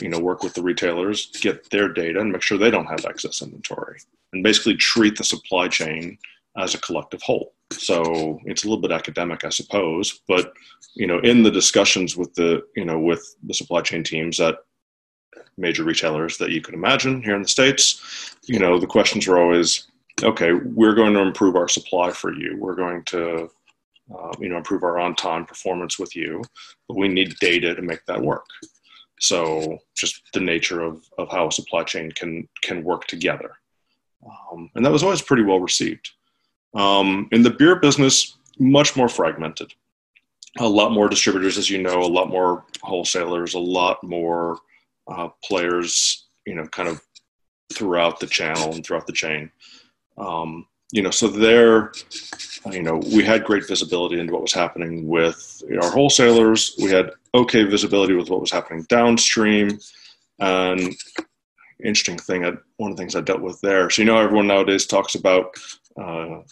you 0.00 0.08
know, 0.08 0.20
work 0.20 0.42
with 0.42 0.54
the 0.54 0.62
retailers, 0.62 1.26
get 1.40 1.68
their 1.70 1.88
data, 1.88 2.20
and 2.20 2.30
make 2.30 2.42
sure 2.42 2.56
they 2.56 2.70
don't 2.70 2.86
have 2.86 3.04
excess 3.04 3.42
inventory, 3.42 3.98
and 4.32 4.44
basically 4.44 4.76
treat 4.76 5.16
the 5.16 5.24
supply 5.24 5.68
chain 5.68 6.16
as 6.56 6.74
a 6.74 6.80
collective 6.80 7.22
whole. 7.22 7.52
So 7.72 8.38
it's 8.44 8.64
a 8.64 8.68
little 8.68 8.80
bit 8.80 8.92
academic, 8.92 9.44
I 9.44 9.48
suppose, 9.48 10.20
but 10.28 10.52
you 10.94 11.06
know, 11.06 11.18
in 11.20 11.42
the 11.42 11.50
discussions 11.50 12.16
with 12.16 12.32
the 12.34 12.62
you 12.76 12.84
know 12.84 12.98
with 12.98 13.34
the 13.42 13.54
supply 13.54 13.80
chain 13.80 14.04
teams 14.04 14.38
at 14.40 14.58
major 15.56 15.84
retailers 15.84 16.38
that 16.38 16.50
you 16.50 16.60
could 16.60 16.74
imagine 16.74 17.22
here 17.22 17.36
in 17.36 17.42
the 17.42 17.48
states, 17.48 18.36
you 18.44 18.58
know, 18.58 18.78
the 18.78 18.86
questions 18.86 19.26
were 19.26 19.40
always, 19.40 19.88
okay, 20.22 20.52
we're 20.52 20.94
going 20.94 21.14
to 21.14 21.20
improve 21.20 21.56
our 21.56 21.68
supply 21.68 22.10
for 22.10 22.32
you. 22.32 22.56
We're 22.58 22.74
going 22.74 23.04
to 23.04 23.50
uh, 24.14 24.32
you 24.38 24.48
know 24.48 24.56
improve 24.56 24.82
our 24.82 24.98
on-time 24.98 25.44
performance 25.46 25.98
with 25.98 26.14
you, 26.14 26.42
but 26.88 26.96
we 26.96 27.08
need 27.08 27.36
data 27.40 27.74
to 27.74 27.82
make 27.82 28.04
that 28.06 28.20
work. 28.20 28.44
So 29.20 29.78
just 29.94 30.22
the 30.34 30.40
nature 30.40 30.80
of, 30.82 31.04
of 31.18 31.30
how 31.30 31.46
a 31.48 31.52
supply 31.52 31.84
chain 31.84 32.10
can 32.12 32.48
can 32.62 32.82
work 32.82 33.06
together, 33.06 33.52
um, 34.26 34.70
and 34.74 34.84
that 34.84 34.92
was 34.92 35.02
always 35.02 35.22
pretty 35.22 35.44
well 35.44 35.60
received. 35.60 36.10
Um, 36.74 37.28
in 37.32 37.42
the 37.42 37.50
beer 37.50 37.76
business, 37.76 38.36
much 38.58 38.96
more 38.96 39.08
fragmented. 39.08 39.72
A 40.58 40.68
lot 40.68 40.92
more 40.92 41.08
distributors, 41.08 41.56
as 41.56 41.70
you 41.70 41.80
know, 41.80 42.02
a 42.02 42.14
lot 42.18 42.28
more 42.28 42.64
wholesalers, 42.82 43.54
a 43.54 43.58
lot 43.58 44.02
more 44.04 44.58
uh, 45.08 45.28
players, 45.44 46.28
you 46.46 46.54
know, 46.54 46.66
kind 46.66 46.88
of 46.88 47.00
throughout 47.72 48.20
the 48.20 48.26
channel 48.26 48.72
and 48.72 48.84
throughout 48.84 49.06
the 49.06 49.12
chain. 49.12 49.50
Um, 50.18 50.66
you 50.92 51.02
know, 51.02 51.10
so 51.10 51.26
there, 51.26 51.92
you 52.70 52.82
know, 52.82 52.96
we 52.96 53.24
had 53.24 53.44
great 53.44 53.66
visibility 53.66 54.20
into 54.20 54.32
what 54.32 54.42
was 54.42 54.52
happening 54.52 55.08
with 55.08 55.62
our 55.82 55.90
wholesalers. 55.90 56.74
We 56.78 56.90
had 56.90 57.10
okay 57.34 57.64
visibility 57.64 58.14
with 58.14 58.28
what 58.28 58.42
was 58.42 58.50
happening 58.50 58.84
downstream. 58.90 59.78
And 60.38 60.94
interesting 61.82 62.18
thing, 62.18 62.44
I, 62.44 62.52
one 62.76 62.90
of 62.90 62.96
the 62.96 63.00
things 63.00 63.16
I 63.16 63.22
dealt 63.22 63.40
with 63.40 63.58
there. 63.62 63.88
So 63.88 64.02
you 64.02 64.06
know, 64.06 64.18
everyone 64.18 64.46
nowadays 64.46 64.86
talks 64.86 65.14
about 65.14 65.56
uh, 65.98 66.42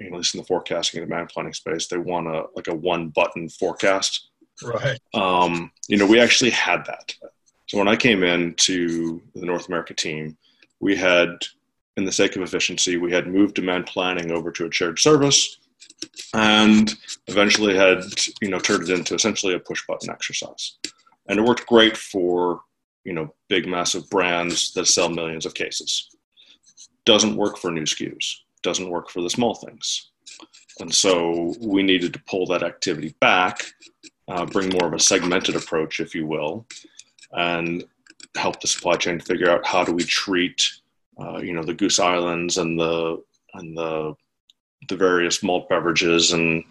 you 0.00 0.10
know, 0.10 0.14
at 0.14 0.18
least 0.18 0.34
in 0.34 0.40
the 0.40 0.46
forecasting 0.46 1.00
and 1.00 1.08
demand 1.08 1.28
planning 1.28 1.52
space, 1.52 1.88
they 1.88 1.98
want 1.98 2.28
a 2.28 2.44
like 2.54 2.68
a 2.68 2.74
one 2.74 3.08
button 3.08 3.48
forecast. 3.48 4.30
Right. 4.62 4.98
Um, 5.14 5.70
you 5.88 5.96
know, 5.96 6.06
we 6.06 6.20
actually 6.20 6.50
had 6.50 6.84
that. 6.86 7.14
So 7.68 7.78
when 7.78 7.88
I 7.88 7.96
came 7.96 8.22
in 8.22 8.54
to 8.54 9.22
the 9.34 9.46
North 9.46 9.68
America 9.68 9.94
team, 9.94 10.36
we 10.80 10.96
had, 10.96 11.28
in 11.96 12.04
the 12.04 12.12
sake 12.12 12.36
of 12.36 12.42
efficiency, 12.42 12.96
we 12.96 13.12
had 13.12 13.26
moved 13.26 13.54
demand 13.54 13.86
planning 13.86 14.30
over 14.30 14.50
to 14.52 14.66
a 14.66 14.72
shared 14.72 14.98
service, 14.98 15.58
and 16.34 16.94
eventually 17.26 17.76
had 17.76 18.02
you 18.40 18.50
know 18.50 18.58
turned 18.58 18.88
it 18.88 18.90
into 18.90 19.14
essentially 19.14 19.54
a 19.54 19.58
push 19.58 19.86
button 19.86 20.10
exercise, 20.10 20.78
and 21.28 21.38
it 21.38 21.44
worked 21.44 21.66
great 21.66 21.96
for 21.96 22.62
you 23.04 23.12
know 23.12 23.34
big 23.48 23.66
massive 23.66 24.08
brands 24.10 24.72
that 24.74 24.86
sell 24.86 25.08
millions 25.08 25.46
of 25.46 25.54
cases. 25.54 26.10
Doesn't 27.04 27.36
work 27.36 27.58
for 27.58 27.70
new 27.70 27.82
SKUs 27.84 28.42
doesn't 28.62 28.90
work 28.90 29.10
for 29.10 29.22
the 29.22 29.30
small 29.30 29.54
things. 29.54 30.10
And 30.80 30.94
so 30.94 31.54
we 31.60 31.82
needed 31.82 32.12
to 32.12 32.22
pull 32.28 32.46
that 32.46 32.62
activity 32.62 33.14
back, 33.20 33.64
uh, 34.28 34.46
bring 34.46 34.70
more 34.70 34.86
of 34.86 34.94
a 34.94 35.00
segmented 35.00 35.56
approach, 35.56 36.00
if 36.00 36.14
you 36.14 36.26
will, 36.26 36.66
and 37.32 37.84
help 38.36 38.60
the 38.60 38.68
supply 38.68 38.96
chain 38.96 39.20
figure 39.20 39.50
out 39.50 39.66
how 39.66 39.84
do 39.84 39.92
we 39.92 40.04
treat, 40.04 40.70
uh, 41.20 41.38
you 41.38 41.52
know, 41.52 41.62
the 41.62 41.74
Goose 41.74 41.98
Islands 41.98 42.58
and 42.58 42.78
the 42.78 43.22
and 43.54 43.76
the 43.76 44.14
the 44.88 44.96
various 44.96 45.42
malt 45.42 45.68
beverages 45.68 46.32
and 46.32 46.64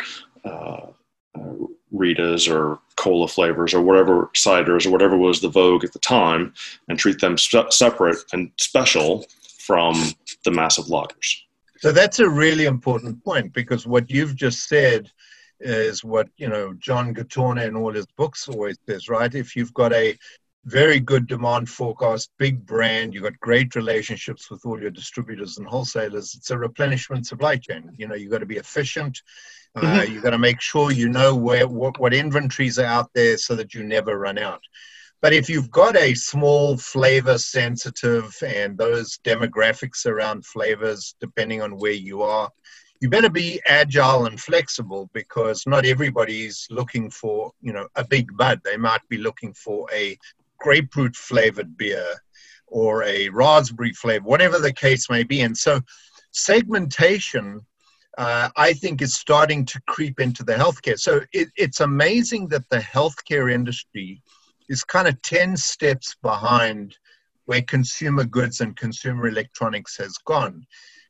uh, 0.46 0.88
uh 1.36 1.54
Ritas 1.94 2.54
or 2.54 2.80
cola 2.96 3.28
flavors 3.28 3.74
or 3.74 3.82
whatever 3.82 4.30
ciders 4.36 4.86
or 4.86 4.92
whatever 4.92 5.18
was 5.18 5.40
the 5.40 5.50
vogue 5.50 5.84
at 5.84 5.94
the 5.94 6.00
time, 6.00 6.54
and 6.88 7.00
treat 7.00 7.20
them 7.20 7.38
separate 7.38 8.18
and 8.34 8.52
special 8.58 9.26
from 9.60 9.96
the 10.46 10.52
massive 10.52 10.86
lagers. 10.86 11.36
So 11.80 11.92
that's 11.92 12.20
a 12.20 12.30
really 12.30 12.66
important 12.66 13.24
point 13.24 13.54
because 13.54 13.86
what 13.86 14.10
you've 14.10 14.36
just 14.36 14.68
said 14.68 15.12
is 15.60 16.04
what 16.04 16.28
you 16.38 16.50
know 16.50 16.74
John 16.74 17.14
Gattorna 17.14 17.68
in 17.68 17.76
all 17.76 17.94
his 17.94 18.08
books 18.18 18.48
always 18.48 18.78
says, 18.88 19.10
right? 19.10 19.34
If 19.34 19.56
you've 19.56 19.74
got 19.74 19.94
a 19.94 20.18
very 20.68 21.00
good 21.00 21.28
demand 21.28 21.70
forecast, 21.70 22.30
big 22.38 22.66
brand, 22.66 23.14
you've 23.14 23.24
got 23.24 23.40
great 23.40 23.74
relationships 23.74 24.52
with 24.52 24.66
all 24.66 24.80
your 24.80 24.92
distributors 24.92 25.58
and 25.58 25.66
wholesalers, 25.66 26.36
it's 26.36 26.52
a 26.52 26.58
replenishment 26.58 27.26
supply 27.26 27.56
chain. 27.56 27.90
You 27.98 28.10
know, 28.10 28.16
you've 28.16 28.32
got 28.32 28.40
to 28.40 28.46
be 28.46 28.58
efficient. 28.58 29.22
Uh, 29.76 29.82
mm-hmm. 29.82 30.14
you've 30.14 30.24
got 30.24 30.32
to 30.32 30.38
make 30.38 30.60
sure 30.60 30.92
you 30.92 31.08
know 31.08 31.34
where 31.36 31.68
what, 31.68 31.98
what 32.00 32.14
inventories 32.14 32.78
are 32.80 32.86
out 32.86 33.10
there 33.16 33.38
so 33.38 33.56
that 33.56 33.74
you 33.74 33.84
never 33.84 34.20
run 34.20 34.38
out. 34.38 34.60
But 35.22 35.32
if 35.32 35.50
you've 35.50 35.72
got 35.72 35.96
a 35.96 36.14
small 36.14 36.78
flavor 36.78 37.38
sensitive 37.38 38.36
and 38.46 38.78
those 38.78 39.20
demographics 39.24 40.06
around 40.06 40.46
flavors, 40.46 41.16
depending 41.22 41.62
on 41.62 41.78
where 41.78 41.94
you 41.94 42.24
are, 42.24 42.52
you 43.00 43.10
better 43.10 43.30
be 43.30 43.62
agile 43.66 44.26
and 44.26 44.40
flexible 44.40 45.10
because 45.14 45.64
not 45.66 45.86
everybody's 45.86 46.68
looking 46.70 47.10
for, 47.10 47.52
you 47.62 47.72
know, 47.72 47.88
a 47.96 48.04
big 48.04 48.36
bud. 48.36 48.60
They 48.66 48.76
might 48.76 49.08
be 49.08 49.18
looking 49.18 49.54
for 49.54 49.88
a 49.94 50.18
grapefruit 50.60 51.16
flavored 51.16 51.78
beer 51.78 52.06
or 52.68 53.04
a 53.04 53.30
raspberry 53.30 53.94
flavor, 53.94 54.26
whatever 54.26 54.60
the 54.60 54.74
case 54.74 55.10
may 55.10 55.24
be. 55.24 55.42
And 55.42 55.58
so 55.58 55.82
segmentation 56.32 57.62
uh, 58.18 58.50
I 58.56 58.74
think 58.74 59.02
is 59.02 59.14
starting 59.14 59.64
to 59.66 59.82
creep 59.88 60.20
into 60.20 60.44
the 60.44 60.56
healthcare. 60.56 61.00
So 61.00 61.22
it, 61.34 61.50
it's 61.56 61.82
amazing 61.82 62.48
that 62.50 62.68
the 62.70 62.80
healthcare 62.80 63.52
industry 63.54 64.22
is 64.70 64.84
kind 64.84 65.08
of 65.08 65.22
10 65.22 65.56
steps 65.56 66.16
behind 66.22 66.98
where 67.46 67.62
consumer 67.62 68.26
goods 68.26 68.60
and 68.60 68.76
consumer 68.76 69.28
electronics 69.28 69.98
has 69.98 70.18
gone. 70.26 70.66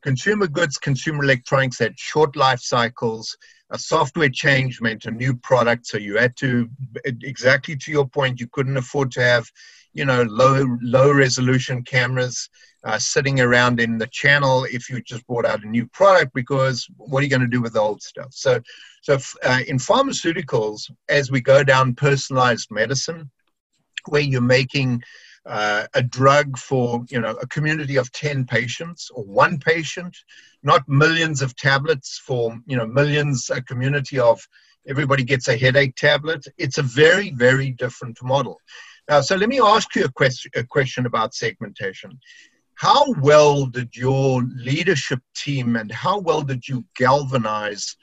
Consumer 0.07 0.47
goods, 0.47 0.77
consumer 0.77 1.21
electronics 1.21 1.79
had 1.79 1.99
short 1.99 2.37
life 2.37 2.61
cycles. 2.61 3.35
A 3.71 3.77
software 3.77 4.29
change 4.29 4.79
meant 4.79 5.03
a 5.03 5.11
new 5.11 5.35
product, 5.35 5.85
so 5.85 5.97
you 5.97 6.15
had 6.15 6.33
to, 6.37 6.69
exactly 7.03 7.75
to 7.75 7.91
your 7.91 8.07
point, 8.07 8.39
you 8.39 8.47
couldn't 8.53 8.77
afford 8.77 9.11
to 9.11 9.21
have, 9.21 9.45
you 9.91 10.05
know, 10.05 10.23
low 10.23 10.65
low 10.81 11.11
resolution 11.11 11.83
cameras 11.83 12.49
uh, 12.85 12.97
sitting 12.97 13.41
around 13.41 13.81
in 13.81 13.97
the 13.97 14.07
channel 14.07 14.65
if 14.71 14.89
you 14.89 15.01
just 15.01 15.27
brought 15.27 15.45
out 15.45 15.65
a 15.65 15.67
new 15.67 15.85
product 15.87 16.33
because 16.33 16.87
what 16.95 17.19
are 17.19 17.23
you 17.25 17.29
going 17.29 17.41
to 17.41 17.57
do 17.57 17.61
with 17.61 17.73
the 17.73 17.81
old 17.81 18.01
stuff? 18.01 18.29
So, 18.31 18.61
so 19.01 19.17
uh, 19.43 19.59
in 19.67 19.77
pharmaceuticals, 19.77 20.89
as 21.09 21.29
we 21.29 21.41
go 21.41 21.65
down 21.65 21.95
personalized 21.95 22.71
medicine, 22.71 23.29
where 24.07 24.21
you're 24.21 24.39
making 24.39 25.03
uh, 25.47 25.87
a 25.93 26.03
drug 26.03 26.57
for 26.57 27.05
you 27.09 27.19
know 27.19 27.31
a 27.41 27.47
community 27.47 27.95
of 27.95 28.11
10 28.11 28.45
patients 28.45 29.09
or 29.13 29.23
one 29.23 29.57
patient 29.59 30.15
not 30.61 30.87
millions 30.87 31.41
of 31.41 31.55
tablets 31.55 32.21
for 32.23 32.57
you 32.65 32.75
know 32.75 32.85
millions 32.85 33.49
a 33.49 33.61
community 33.61 34.19
of 34.19 34.45
everybody 34.87 35.23
gets 35.23 35.47
a 35.47 35.57
headache 35.57 35.95
tablet. 35.95 36.45
It's 36.57 36.77
a 36.77 36.83
very 36.83 37.31
very 37.31 37.71
different 37.71 38.21
model. 38.23 38.59
Now 39.09 39.21
so 39.21 39.35
let 39.35 39.49
me 39.49 39.59
ask 39.61 39.95
you 39.95 40.03
a 40.03 40.11
question 40.11 40.51
a 40.55 40.63
question 40.63 41.05
about 41.05 41.33
segmentation. 41.33 42.19
How 42.75 43.11
well 43.21 43.65
did 43.65 43.95
your 43.95 44.43
leadership 44.43 45.19
team 45.35 45.77
and 45.77 45.91
how 45.91 46.19
well 46.19 46.41
did 46.41 46.67
you 46.67 46.85
galvanize 46.95 47.95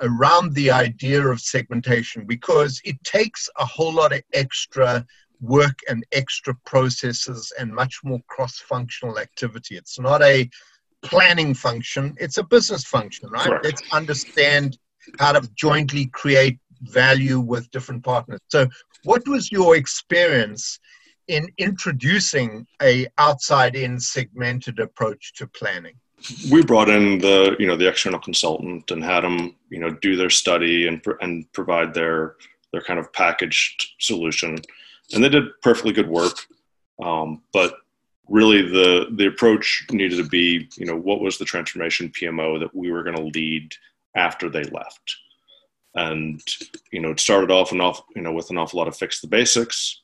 around 0.00 0.54
the 0.54 0.70
idea 0.70 1.26
of 1.26 1.40
segmentation? 1.40 2.24
Because 2.26 2.80
it 2.84 3.02
takes 3.02 3.48
a 3.58 3.64
whole 3.64 3.92
lot 3.92 4.12
of 4.12 4.22
extra 4.32 5.04
work 5.42 5.80
and 5.88 6.04
extra 6.12 6.54
processes 6.64 7.52
and 7.58 7.74
much 7.74 8.00
more 8.04 8.20
cross 8.28 8.58
functional 8.58 9.18
activity. 9.18 9.76
It's 9.76 9.98
not 9.98 10.22
a 10.22 10.48
planning 11.02 11.52
function, 11.52 12.14
it's 12.18 12.38
a 12.38 12.44
business 12.44 12.84
function, 12.84 13.28
right? 13.28 13.46
Correct. 13.46 13.64
Let's 13.64 13.82
understand 13.92 14.78
how 15.18 15.32
to 15.32 15.46
jointly 15.56 16.06
create 16.06 16.58
value 16.82 17.40
with 17.40 17.70
different 17.72 18.04
partners. 18.04 18.40
So, 18.48 18.68
what 19.02 19.26
was 19.26 19.50
your 19.50 19.76
experience 19.76 20.78
in 21.26 21.48
introducing 21.58 22.66
a 22.80 23.08
outside 23.18 23.74
in 23.74 23.98
segmented 23.98 24.78
approach 24.78 25.34
to 25.34 25.46
planning? 25.48 25.94
we 26.50 26.62
brought 26.62 26.88
in 26.88 27.18
the 27.18 27.56
you 27.58 27.66
know 27.66 27.76
the 27.76 27.88
external 27.88 28.20
consultant 28.20 28.90
and 28.90 29.02
had 29.02 29.22
them 29.22 29.56
you 29.70 29.80
know 29.80 29.90
do 29.90 30.16
their 30.16 30.30
study 30.30 30.86
and 30.86 31.04
and 31.20 31.50
provide 31.52 31.92
their 31.94 32.36
their 32.72 32.82
kind 32.82 32.98
of 32.98 33.12
packaged 33.12 33.94
solution 33.98 34.56
and 35.12 35.22
they 35.22 35.28
did 35.28 35.60
perfectly 35.62 35.92
good 35.92 36.08
work. 36.08 36.36
Um, 37.02 37.42
but 37.52 37.74
really, 38.28 38.62
the 38.62 39.08
the 39.16 39.26
approach 39.26 39.86
needed 39.90 40.16
to 40.16 40.28
be, 40.28 40.68
you 40.76 40.86
know, 40.86 40.96
what 40.96 41.20
was 41.20 41.38
the 41.38 41.44
transformation 41.44 42.10
PMO 42.10 42.60
that 42.60 42.74
we 42.74 42.90
were 42.90 43.02
going 43.02 43.16
to 43.16 43.38
lead 43.38 43.74
after 44.14 44.48
they 44.48 44.64
left. 44.64 45.16
and 45.94 46.40
you 46.90 47.00
know 47.00 47.10
it 47.10 47.20
started 47.20 47.50
off 47.50 47.72
and 47.72 47.82
off 47.82 48.02
you 48.16 48.22
know 48.22 48.32
with 48.32 48.50
an 48.50 48.58
awful 48.58 48.78
lot 48.78 48.88
of 48.88 48.96
fix 48.96 49.20
the 49.20 49.26
basics. 49.26 50.00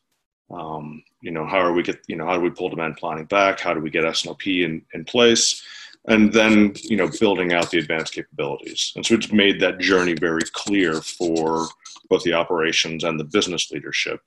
Um, 0.51 1.03
you 1.23 1.31
know 1.31 1.47
how 1.47 1.59
are 1.59 1.73
we 1.73 1.83
get 1.83 2.01
you 2.09 2.17
know 2.17 2.27
how 2.27 2.35
do 2.37 2.43
we 2.43 2.51
pull 2.51 2.69
demand 2.69 2.97
planning 2.97 3.27
back? 3.27 3.61
How 3.61 3.75
do 3.75 3.81
we 3.81 3.91
get 3.91 4.05
snop 4.05 4.47
in, 4.47 4.83
in 4.95 5.05
place? 5.05 5.63
And 6.07 6.33
then 6.33 6.75
you 6.83 6.97
know 6.97 7.11
building 7.21 7.53
out 7.53 7.71
the 7.71 7.79
advanced 7.79 8.15
capabilities. 8.15 8.93
And 8.97 9.05
so 9.05 9.15
it's 9.15 9.33
made 9.33 9.61
that 9.61 9.79
journey 9.79 10.15
very 10.15 10.43
clear 10.53 11.01
for 11.01 11.69
both 12.09 12.23
the 12.23 12.35
operations 12.35 13.05
and 13.05 13.19
the 13.19 13.25
business 13.25 13.71
leadership 13.71 14.21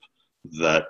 that 0.60 0.86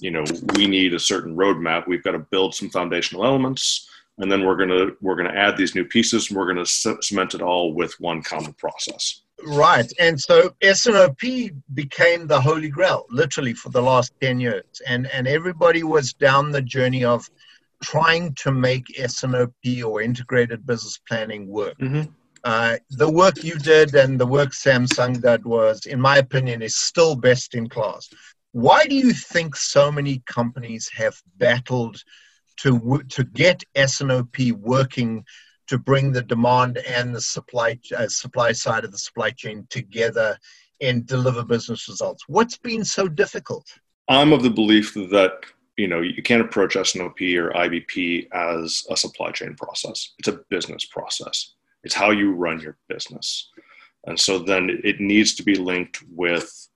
you 0.00 0.10
know 0.10 0.24
we 0.54 0.66
need 0.66 0.94
a 0.94 1.00
certain 1.00 1.36
roadmap. 1.36 1.86
We've 1.86 2.02
got 2.02 2.12
to 2.12 2.26
build 2.30 2.54
some 2.54 2.70
foundational 2.70 3.24
elements 3.24 3.88
and 4.20 4.30
then 4.30 4.44
we're 4.44 4.56
going 4.56 4.68
to 4.68 4.96
we're 5.00 5.16
going 5.16 5.30
to 5.30 5.36
add 5.36 5.56
these 5.56 5.74
new 5.74 5.84
pieces 5.84 6.28
and 6.28 6.38
we're 6.38 6.52
going 6.52 6.64
to 6.64 7.02
cement 7.02 7.34
it 7.34 7.42
all 7.42 7.74
with 7.74 7.98
one 7.98 8.22
common 8.22 8.52
process. 8.54 9.22
Right 9.46 9.90
and 9.98 10.20
so 10.20 10.54
snop 10.62 11.52
became 11.74 12.26
the 12.26 12.40
holy 12.40 12.68
grail 12.68 13.06
literally 13.10 13.54
for 13.54 13.70
the 13.70 13.80
last 13.80 14.12
10 14.20 14.38
years 14.38 14.64
and 14.86 15.06
and 15.08 15.26
everybody 15.26 15.82
was 15.82 16.12
down 16.12 16.50
the 16.50 16.62
journey 16.62 17.04
of 17.04 17.28
trying 17.82 18.34
to 18.34 18.52
make 18.52 18.84
snop 19.08 19.52
or 19.86 20.02
integrated 20.02 20.66
business 20.66 21.00
planning 21.08 21.48
work. 21.48 21.78
Mm-hmm. 21.78 22.10
uh, 22.44 22.76
the 22.90 23.10
work 23.10 23.42
you 23.42 23.58
did 23.58 23.94
and 23.94 24.20
the 24.20 24.26
work 24.26 24.50
samsung 24.50 25.22
did 25.22 25.46
was 25.46 25.86
in 25.86 25.98
my 25.98 26.18
opinion 26.18 26.60
is 26.60 26.76
still 26.76 27.16
best 27.16 27.54
in 27.54 27.66
class 27.66 28.10
why 28.52 28.84
do 28.86 28.94
you 28.94 29.12
think 29.12 29.56
so 29.56 29.92
many 29.92 30.22
companies 30.26 30.90
have 30.94 31.20
battled 31.36 32.02
to 32.58 33.02
to 33.08 33.24
get 33.24 33.62
SNOP 33.74 34.52
working 34.52 35.24
to 35.68 35.78
bring 35.78 36.12
the 36.12 36.22
demand 36.22 36.78
and 36.78 37.14
the 37.14 37.20
supply 37.20 37.78
uh, 37.96 38.08
supply 38.08 38.52
side 38.52 38.84
of 38.84 38.90
the 38.90 38.98
supply 38.98 39.30
chain 39.30 39.66
together 39.70 40.36
and 40.80 41.06
deliver 41.06 41.44
business 41.44 41.88
results. 41.88 42.24
What's 42.26 42.58
been 42.58 42.84
so 42.84 43.06
difficult? 43.06 43.66
I'm 44.08 44.32
of 44.32 44.42
the 44.42 44.50
belief 44.50 44.94
that 44.94 45.32
you 45.76 45.86
know 45.86 46.00
you 46.00 46.22
can't 46.22 46.42
approach 46.42 46.74
SNOP 46.74 47.20
or 47.36 47.52
IBP 47.52 48.28
as 48.32 48.84
a 48.90 48.96
supply 48.96 49.30
chain 49.30 49.54
process. 49.54 50.14
It's 50.18 50.28
a 50.28 50.40
business 50.50 50.84
process. 50.86 51.54
It's 51.84 51.94
how 51.94 52.10
you 52.10 52.32
run 52.32 52.60
your 52.60 52.76
business, 52.88 53.48
and 54.06 54.18
so 54.18 54.38
then 54.38 54.80
it 54.84 55.00
needs 55.00 55.34
to 55.36 55.42
be 55.42 55.54
linked 55.54 56.02
with 56.10 56.68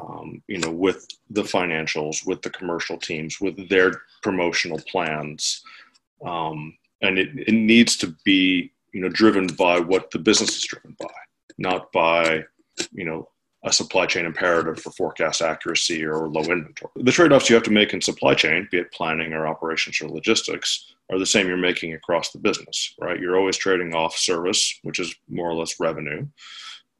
um, 0.00 0.42
you 0.48 0.58
know, 0.58 0.70
with 0.70 1.06
the 1.30 1.42
financials, 1.42 2.26
with 2.26 2.42
the 2.42 2.50
commercial 2.50 2.96
teams, 2.96 3.40
with 3.40 3.68
their 3.68 4.02
promotional 4.22 4.80
plans, 4.90 5.62
um, 6.24 6.76
and 7.02 7.18
it, 7.18 7.28
it 7.48 7.52
needs 7.52 7.96
to 7.98 8.14
be 8.24 8.72
you 8.92 9.00
know 9.00 9.08
driven 9.08 9.46
by 9.46 9.78
what 9.78 10.10
the 10.10 10.18
business 10.18 10.56
is 10.56 10.64
driven 10.64 10.96
by, 10.98 11.06
not 11.58 11.92
by 11.92 12.44
you 12.92 13.04
know 13.04 13.28
a 13.64 13.72
supply 13.72 14.06
chain 14.06 14.26
imperative 14.26 14.82
for 14.82 14.90
forecast 14.90 15.40
accuracy 15.40 16.04
or 16.04 16.28
low 16.28 16.42
inventory. 16.42 16.90
The 16.96 17.12
trade-offs 17.12 17.48
you 17.48 17.54
have 17.54 17.62
to 17.64 17.70
make 17.70 17.94
in 17.94 18.00
supply 18.00 18.34
chain, 18.34 18.66
be 18.72 18.78
it 18.78 18.92
planning 18.92 19.32
or 19.32 19.46
operations 19.46 20.00
or 20.00 20.08
logistics, 20.08 20.94
are 21.12 21.18
the 21.18 21.26
same 21.26 21.46
you're 21.46 21.56
making 21.56 21.94
across 21.94 22.32
the 22.32 22.40
business, 22.40 22.94
right? 23.00 23.20
You're 23.20 23.38
always 23.38 23.56
trading 23.56 23.94
off 23.94 24.16
service, 24.16 24.80
which 24.82 24.98
is 24.98 25.14
more 25.28 25.48
or 25.48 25.54
less 25.54 25.78
revenue, 25.78 26.26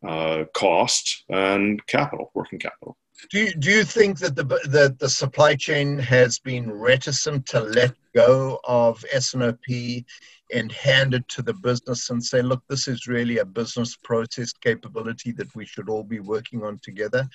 uh, 0.06 0.44
cost 0.54 1.25
and 1.28 1.85
capital, 1.87 2.30
working 2.35 2.59
capital. 2.59 2.97
Do 3.30 3.38
you, 3.38 3.54
do 3.54 3.71
you 3.71 3.85
think 3.85 4.18
that 4.18 4.35
the, 4.35 4.44
the, 4.44 4.97
the 4.99 5.09
supply 5.09 5.54
chain 5.54 5.99
has 5.99 6.38
been 6.38 6.71
reticent 6.71 7.47
to 7.47 7.61
let 7.61 7.94
go 8.14 8.59
of 8.64 9.04
SNOP 9.14 10.04
and 10.52 10.73
hand 10.73 11.14
it 11.14 11.26
to 11.28 11.42
the 11.42 11.54
business 11.54 12.11
and 12.11 12.23
say, 12.23 12.42
look, 12.42 12.62
this 12.68 12.88
is 12.88 13.06
really 13.06 13.38
a 13.38 13.44
business 13.44 13.97
process 13.97 14.52
capability 14.52 15.32
that 15.32 15.54
we 15.54 15.64
should 15.64 15.88
all 15.88 16.02
be 16.02 16.21
working 16.21 16.64
on 16.64 16.78
together? 16.82 17.28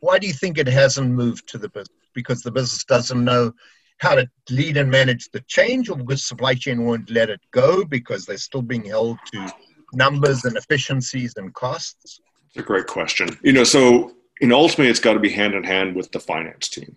Why 0.00 0.18
do 0.18 0.26
you 0.26 0.32
think 0.32 0.58
it 0.58 0.68
hasn't 0.68 1.10
moved 1.10 1.48
to 1.48 1.58
the 1.58 1.68
business? 1.68 1.98
Because 2.14 2.42
the 2.42 2.52
business 2.52 2.84
doesn't 2.84 3.24
know 3.24 3.52
how 3.98 4.14
to 4.14 4.28
lead 4.50 4.76
and 4.76 4.90
manage 4.90 5.30
the 5.30 5.40
change, 5.48 5.88
or 5.88 5.96
because 5.96 6.24
supply 6.24 6.54
chain 6.54 6.84
won't 6.84 7.10
let 7.10 7.30
it 7.30 7.40
go 7.50 7.84
because 7.84 8.26
they're 8.26 8.36
still 8.36 8.62
being 8.62 8.84
held 8.84 9.18
to 9.32 9.52
numbers 9.96 10.44
and 10.44 10.56
efficiencies 10.56 11.34
and 11.36 11.52
costs? 11.54 12.20
It's 12.48 12.58
a 12.58 12.62
great 12.62 12.86
question. 12.86 13.28
You 13.42 13.52
know, 13.52 13.64
so 13.64 14.12
know, 14.42 14.56
ultimately, 14.56 14.88
it's 14.88 15.00
got 15.00 15.14
to 15.14 15.20
be 15.20 15.30
hand 15.30 15.54
in 15.54 15.64
hand 15.64 15.96
with 15.96 16.12
the 16.12 16.20
finance 16.20 16.68
team, 16.68 16.96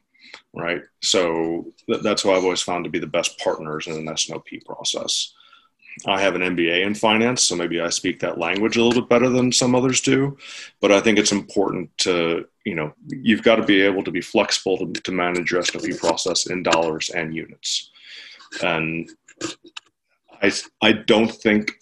right? 0.53 0.81
So 1.01 1.67
th- 1.87 2.01
that's 2.01 2.21
who 2.21 2.31
I've 2.31 2.43
always 2.43 2.61
found 2.61 2.83
to 2.83 2.89
be 2.89 2.99
the 2.99 3.07
best 3.07 3.39
partners 3.39 3.87
in 3.87 3.93
an 3.93 4.05
SNOP 4.05 4.65
process. 4.65 5.33
I 6.05 6.21
have 6.21 6.35
an 6.35 6.41
MBA 6.41 6.85
in 6.85 6.95
finance, 6.95 7.43
so 7.43 7.55
maybe 7.55 7.81
I 7.81 7.89
speak 7.89 8.19
that 8.19 8.37
language 8.37 8.77
a 8.77 8.83
little 8.83 9.01
bit 9.01 9.09
better 9.09 9.29
than 9.29 9.51
some 9.51 9.75
others 9.75 10.01
do. 10.01 10.37
But 10.81 10.91
I 10.91 11.01
think 11.01 11.17
it's 11.17 11.31
important 11.31 11.97
to, 11.99 12.45
you 12.65 12.75
know, 12.75 12.93
you've 13.07 13.43
got 13.43 13.55
to 13.55 13.63
be 13.63 13.81
able 13.81 14.03
to 14.03 14.11
be 14.11 14.21
flexible 14.21 14.77
to, 14.77 15.01
to 15.01 15.11
manage 15.11 15.51
your 15.51 15.61
SNOP 15.61 15.97
process 15.99 16.47
in 16.47 16.63
dollars 16.63 17.09
and 17.09 17.35
units. 17.35 17.89
And 18.63 19.09
I, 20.41 20.51
I 20.81 20.91
don't 20.93 21.31
think 21.31 21.73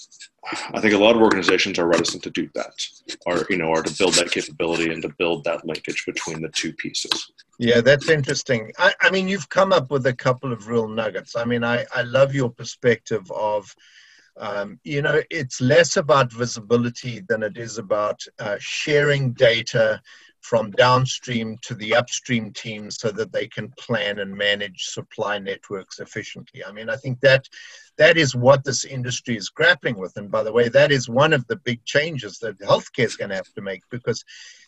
I 0.74 0.80
think 0.80 0.94
a 0.94 0.98
lot 0.98 1.16
of 1.16 1.22
organizations 1.22 1.78
are 1.78 1.88
reticent 1.88 2.24
to 2.24 2.30
do 2.30 2.50
that, 2.56 2.86
or 3.26 3.46
you 3.50 3.58
know, 3.58 3.68
or 3.68 3.84
to 3.84 3.98
build 3.98 4.14
that 4.16 4.32
capability 4.32 4.92
and 4.92 5.02
to 5.02 5.10
build 5.18 5.44
that 5.44 5.66
linkage 5.66 6.06
between 6.06 6.42
the 6.42 6.50
two 6.50 6.74
pieces. 6.74 7.32
Yeah, 7.60 7.82
that's 7.82 8.10
interesting. 8.10 8.72
I, 8.78 8.94
I 9.02 9.10
mean, 9.10 9.28
you've 9.28 9.50
come 9.50 9.74
up 9.74 9.92
with 9.92 10.06
a 10.06 10.14
couple 10.14 10.54
of 10.54 10.68
real 10.68 10.88
nuggets. 10.88 11.36
I 11.36 11.44
mean, 11.44 11.64
I, 11.64 11.86
I 11.94 12.04
love 12.04 12.36
your 12.36 12.50
perspective 12.50 13.30
of, 13.32 13.76
um, 14.38 14.80
you 14.84 15.02
know, 15.02 15.22
it's 15.32 15.60
less 15.60 15.98
about 15.98 16.32
visibility 16.32 17.24
than 17.28 17.42
it 17.44 17.58
is 17.58 17.78
about 17.78 18.24
uh, 18.40 18.58
sharing 18.60 19.34
data 19.34 20.02
from 20.48 20.72
downstream 20.72 21.58
to 21.62 21.76
the 21.76 21.94
upstream 21.94 22.54
teams 22.54 22.98
so 22.98 23.12
that 23.12 23.34
they 23.34 23.48
can 23.48 23.70
plan 23.78 24.20
and 24.20 24.34
manage 24.34 24.86
supply 24.86 25.38
networks 25.38 26.00
efficiently. 26.00 26.64
I 26.64 26.72
mean, 26.72 26.90
I 26.90 26.96
think 26.96 27.20
that 27.20 27.46
that 27.98 28.16
is 28.16 28.34
what 28.34 28.64
this 28.64 28.86
industry 28.86 29.36
is 29.36 29.50
grappling 29.50 29.98
with. 29.98 30.16
And 30.16 30.32
by 30.32 30.44
the 30.44 30.54
way, 30.54 30.70
that 30.70 30.90
is 30.90 31.10
one 31.10 31.34
of 31.34 31.46
the 31.48 31.58
big 31.58 31.84
changes 31.84 32.40
that 32.40 32.60
healthcare 32.60 33.06
is 33.06 33.18
going 33.18 33.30
to 33.32 33.36
have 33.36 33.54
to 33.56 33.62
make 33.62 33.82
because 33.92 34.24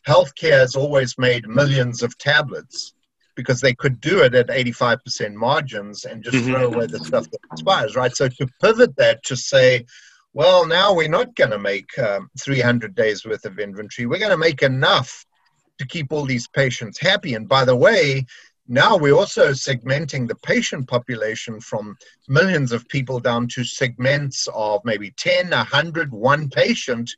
healthcare 0.05 0.59
has 0.59 0.75
always 0.75 1.17
made 1.17 1.47
millions 1.47 2.03
of 2.03 2.17
tablets 2.17 2.93
because 3.37 3.61
they 3.61 3.73
could 3.73 4.01
do 4.01 4.21
it 4.21 4.35
at 4.35 4.47
85% 4.49 5.33
margins 5.33 6.03
and 6.03 6.25
just 6.25 6.35
mm-hmm. 6.35 6.51
throw 6.51 6.65
away 6.65 6.87
the 6.87 6.99
stuff 6.99 7.31
that 7.31 7.39
expires, 7.53 7.95
right? 7.95 8.13
So 8.13 8.27
to 8.27 8.47
pivot 8.61 8.97
that 8.97 9.23
to 9.23 9.37
say, 9.37 9.85
well, 10.33 10.67
now 10.67 10.93
we're 10.93 11.07
not 11.07 11.35
going 11.35 11.51
to 11.51 11.57
make 11.57 11.97
um, 11.97 12.29
300 12.37 12.93
days 12.95 13.25
worth 13.25 13.45
of 13.45 13.59
inventory. 13.59 14.07
We're 14.07 14.19
going 14.19 14.31
to 14.31 14.37
make 14.37 14.61
enough 14.61 15.25
to 15.79 15.87
keep 15.87 16.11
all 16.11 16.25
these 16.25 16.47
patients 16.47 16.99
happy. 16.99 17.33
And 17.33 17.47
by 17.47 17.65
the 17.65 17.75
way, 17.75 18.25
now 18.67 18.95
we're 18.95 19.15
also 19.15 19.49
segmenting 19.49 20.27
the 20.27 20.35
patient 20.35 20.87
population 20.87 21.59
from 21.59 21.97
millions 22.27 22.71
of 22.71 22.87
people 22.87 23.19
down 23.19 23.47
to 23.49 23.63
segments 23.63 24.47
of 24.53 24.81
maybe 24.85 25.11
10, 25.17 25.49
100, 25.49 26.11
one 26.11 26.49
patient. 26.49 27.09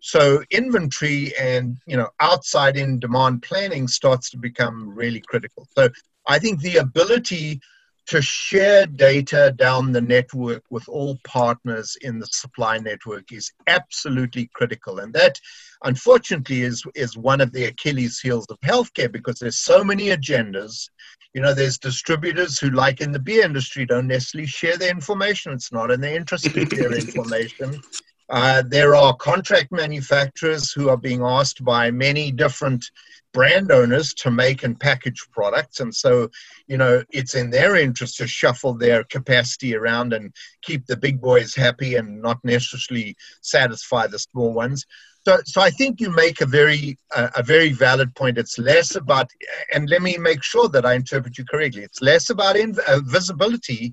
So 0.00 0.42
inventory 0.50 1.32
and 1.38 1.78
you 1.86 1.96
know 1.96 2.08
outside 2.20 2.76
in 2.76 2.98
demand 2.98 3.42
planning 3.42 3.88
starts 3.88 4.30
to 4.30 4.38
become 4.38 4.94
really 4.94 5.20
critical. 5.20 5.66
So 5.76 5.90
I 6.26 6.38
think 6.38 6.60
the 6.60 6.78
ability 6.78 7.60
to 8.06 8.22
share 8.22 8.86
data 8.86 9.52
down 9.56 9.92
the 9.92 10.00
network 10.00 10.62
with 10.70 10.88
all 10.88 11.18
partners 11.24 11.96
in 12.02 12.18
the 12.18 12.26
supply 12.26 12.78
network 12.78 13.32
is 13.32 13.52
absolutely 13.66 14.48
critical. 14.54 15.00
And 15.00 15.12
that, 15.14 15.40
unfortunately, 15.82 16.62
is, 16.62 16.84
is 16.94 17.16
one 17.16 17.40
of 17.40 17.52
the 17.52 17.64
Achilles 17.64 18.20
heels 18.20 18.46
of 18.48 18.60
healthcare 18.60 19.10
because 19.10 19.38
there's 19.38 19.58
so 19.58 19.82
many 19.82 20.06
agendas. 20.06 20.88
You 21.34 21.42
know, 21.42 21.52
there's 21.52 21.78
distributors 21.78 22.58
who, 22.58 22.70
like 22.70 23.00
in 23.00 23.12
the 23.12 23.18
beer 23.18 23.44
industry, 23.44 23.84
don't 23.84 24.06
necessarily 24.06 24.46
share 24.46 24.78
their 24.78 24.90
information. 24.90 25.52
It's 25.52 25.72
not 25.72 25.90
in 25.90 26.00
their 26.00 26.16
interest 26.16 26.44
to 26.44 26.66
share 26.66 26.92
information. 26.98 27.82
Uh, 28.28 28.62
there 28.66 28.94
are 28.96 29.14
contract 29.14 29.70
manufacturers 29.70 30.72
who 30.72 30.88
are 30.88 30.96
being 30.96 31.22
asked 31.22 31.64
by 31.64 31.90
many 31.90 32.32
different 32.32 32.84
brand 33.32 33.70
owners 33.70 34.14
to 34.14 34.30
make 34.30 34.62
and 34.62 34.80
package 34.80 35.22
products. 35.30 35.80
And 35.80 35.94
so, 35.94 36.30
you 36.66 36.78
know, 36.78 37.04
it's 37.10 37.34
in 37.34 37.50
their 37.50 37.76
interest 37.76 38.16
to 38.16 38.26
shuffle 38.26 38.74
their 38.74 39.04
capacity 39.04 39.76
around 39.76 40.12
and 40.12 40.32
keep 40.62 40.86
the 40.86 40.96
big 40.96 41.20
boys 41.20 41.54
happy 41.54 41.96
and 41.96 42.22
not 42.22 42.38
necessarily 42.44 43.14
satisfy 43.42 44.06
the 44.06 44.18
small 44.18 44.52
ones. 44.52 44.86
So, 45.26 45.38
so 45.44 45.60
I 45.60 45.70
think 45.70 46.00
you 46.00 46.10
make 46.10 46.40
a 46.40 46.46
very, 46.46 46.96
uh, 47.14 47.28
a 47.36 47.42
very 47.42 47.72
valid 47.72 48.14
point. 48.14 48.38
It's 48.38 48.58
less 48.58 48.94
about, 48.94 49.28
and 49.74 49.90
let 49.90 50.00
me 50.00 50.16
make 50.16 50.42
sure 50.42 50.68
that 50.68 50.86
I 50.86 50.94
interpret 50.94 51.36
you 51.36 51.44
correctly. 51.44 51.82
It's 51.82 52.00
less 52.00 52.30
about 52.30 52.56
in, 52.56 52.74
uh, 52.88 53.00
visibility 53.04 53.92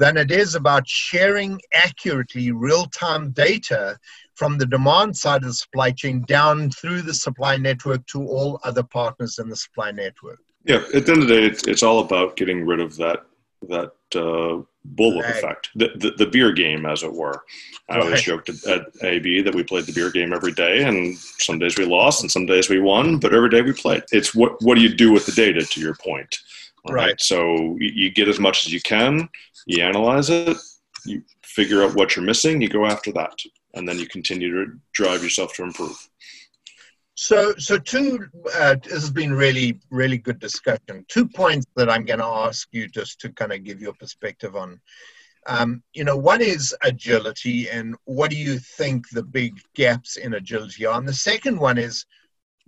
than 0.00 0.16
it 0.16 0.30
is 0.30 0.54
about 0.54 0.88
sharing 0.88 1.60
accurately 1.74 2.50
real-time 2.52 3.30
data 3.32 3.98
from 4.34 4.56
the 4.56 4.64
demand 4.64 5.14
side 5.14 5.42
of 5.42 5.48
the 5.48 5.54
supply 5.54 5.90
chain 5.90 6.24
down 6.26 6.70
through 6.70 7.02
the 7.02 7.12
supply 7.12 7.58
network 7.58 8.04
to 8.06 8.26
all 8.26 8.58
other 8.64 8.82
partners 8.82 9.38
in 9.38 9.50
the 9.50 9.54
supply 9.54 9.90
network. 9.90 10.40
Yeah, 10.64 10.82
at 10.94 11.04
the 11.04 11.12
end 11.12 11.22
of 11.22 11.28
the 11.28 11.34
day, 11.34 11.44
it's, 11.44 11.66
it's 11.68 11.82
all 11.82 12.00
about 12.00 12.36
getting 12.36 12.66
rid 12.66 12.80
of 12.80 12.96
that 12.96 13.26
that 13.68 13.92
uh, 14.14 14.64
bullet 14.84 15.22
right. 15.22 15.36
effect, 15.36 15.68
the, 15.74 15.90
the, 15.96 16.12
the 16.12 16.26
beer 16.26 16.50
game, 16.50 16.86
as 16.86 17.02
it 17.02 17.12
were. 17.12 17.44
I 17.90 17.96
right. 17.96 18.04
always 18.04 18.22
joked 18.22 18.48
at, 18.48 18.64
at, 18.66 18.86
AB 19.02 19.42
that 19.42 19.54
we 19.54 19.62
played 19.62 19.84
the 19.84 19.92
beer 19.92 20.10
game 20.10 20.32
every 20.32 20.52
day, 20.52 20.84
and 20.84 21.14
some 21.18 21.58
days 21.58 21.76
we 21.76 21.84
lost, 21.84 22.22
and 22.22 22.32
some 22.32 22.46
days 22.46 22.70
we 22.70 22.80
won, 22.80 23.18
but 23.18 23.34
every 23.34 23.50
day 23.50 23.60
we 23.60 23.74
played. 23.74 24.04
It's 24.12 24.34
what 24.34 24.62
what 24.62 24.76
do 24.76 24.80
you 24.80 24.94
do 24.94 25.12
with 25.12 25.26
the 25.26 25.32
data? 25.32 25.62
To 25.62 25.80
your 25.80 25.94
point, 25.94 26.38
right? 26.88 26.94
right. 26.94 27.20
So 27.20 27.76
you, 27.78 28.10
get 28.10 28.28
as 28.28 28.38
much 28.38 28.66
as 28.66 28.72
you 28.72 28.80
can, 28.80 29.28
you 29.66 29.82
analyze 29.82 30.30
it, 30.30 30.56
you 31.06 31.22
figure 31.42 31.82
out 31.82 31.94
what 31.94 32.16
you're 32.16 32.24
missing, 32.24 32.60
you 32.60 32.68
go 32.68 32.86
after 32.86 33.12
that, 33.12 33.38
and 33.74 33.88
then 33.88 33.98
you 33.98 34.06
continue 34.06 34.52
to 34.52 34.72
drive 34.92 35.22
yourself 35.22 35.54
to 35.54 35.62
improve. 35.62 35.96
So, 37.14 37.52
so 37.58 37.76
two. 37.76 38.26
Uh, 38.54 38.76
this 38.82 38.94
has 38.94 39.10
been 39.10 39.34
really, 39.34 39.78
really 39.90 40.16
good 40.16 40.38
discussion. 40.38 41.04
Two 41.08 41.28
points 41.28 41.66
that 41.76 41.90
I'm 41.90 42.06
going 42.06 42.20
to 42.20 42.24
ask 42.24 42.66
you 42.72 42.88
just 42.88 43.20
to 43.20 43.28
kind 43.30 43.52
of 43.52 43.62
give 43.62 43.80
your 43.80 43.92
perspective 43.92 44.56
on. 44.56 44.80
Um, 45.46 45.82
you 45.92 46.04
know, 46.04 46.16
one 46.16 46.40
is 46.40 46.74
agility, 46.82 47.68
and 47.68 47.94
what 48.04 48.30
do 48.30 48.36
you 48.36 48.58
think 48.58 49.08
the 49.10 49.22
big 49.22 49.60
gaps 49.74 50.16
in 50.16 50.34
agility 50.34 50.86
are? 50.86 50.98
And 50.98 51.06
the 51.06 51.12
second 51.12 51.58
one 51.58 51.76
is, 51.76 52.06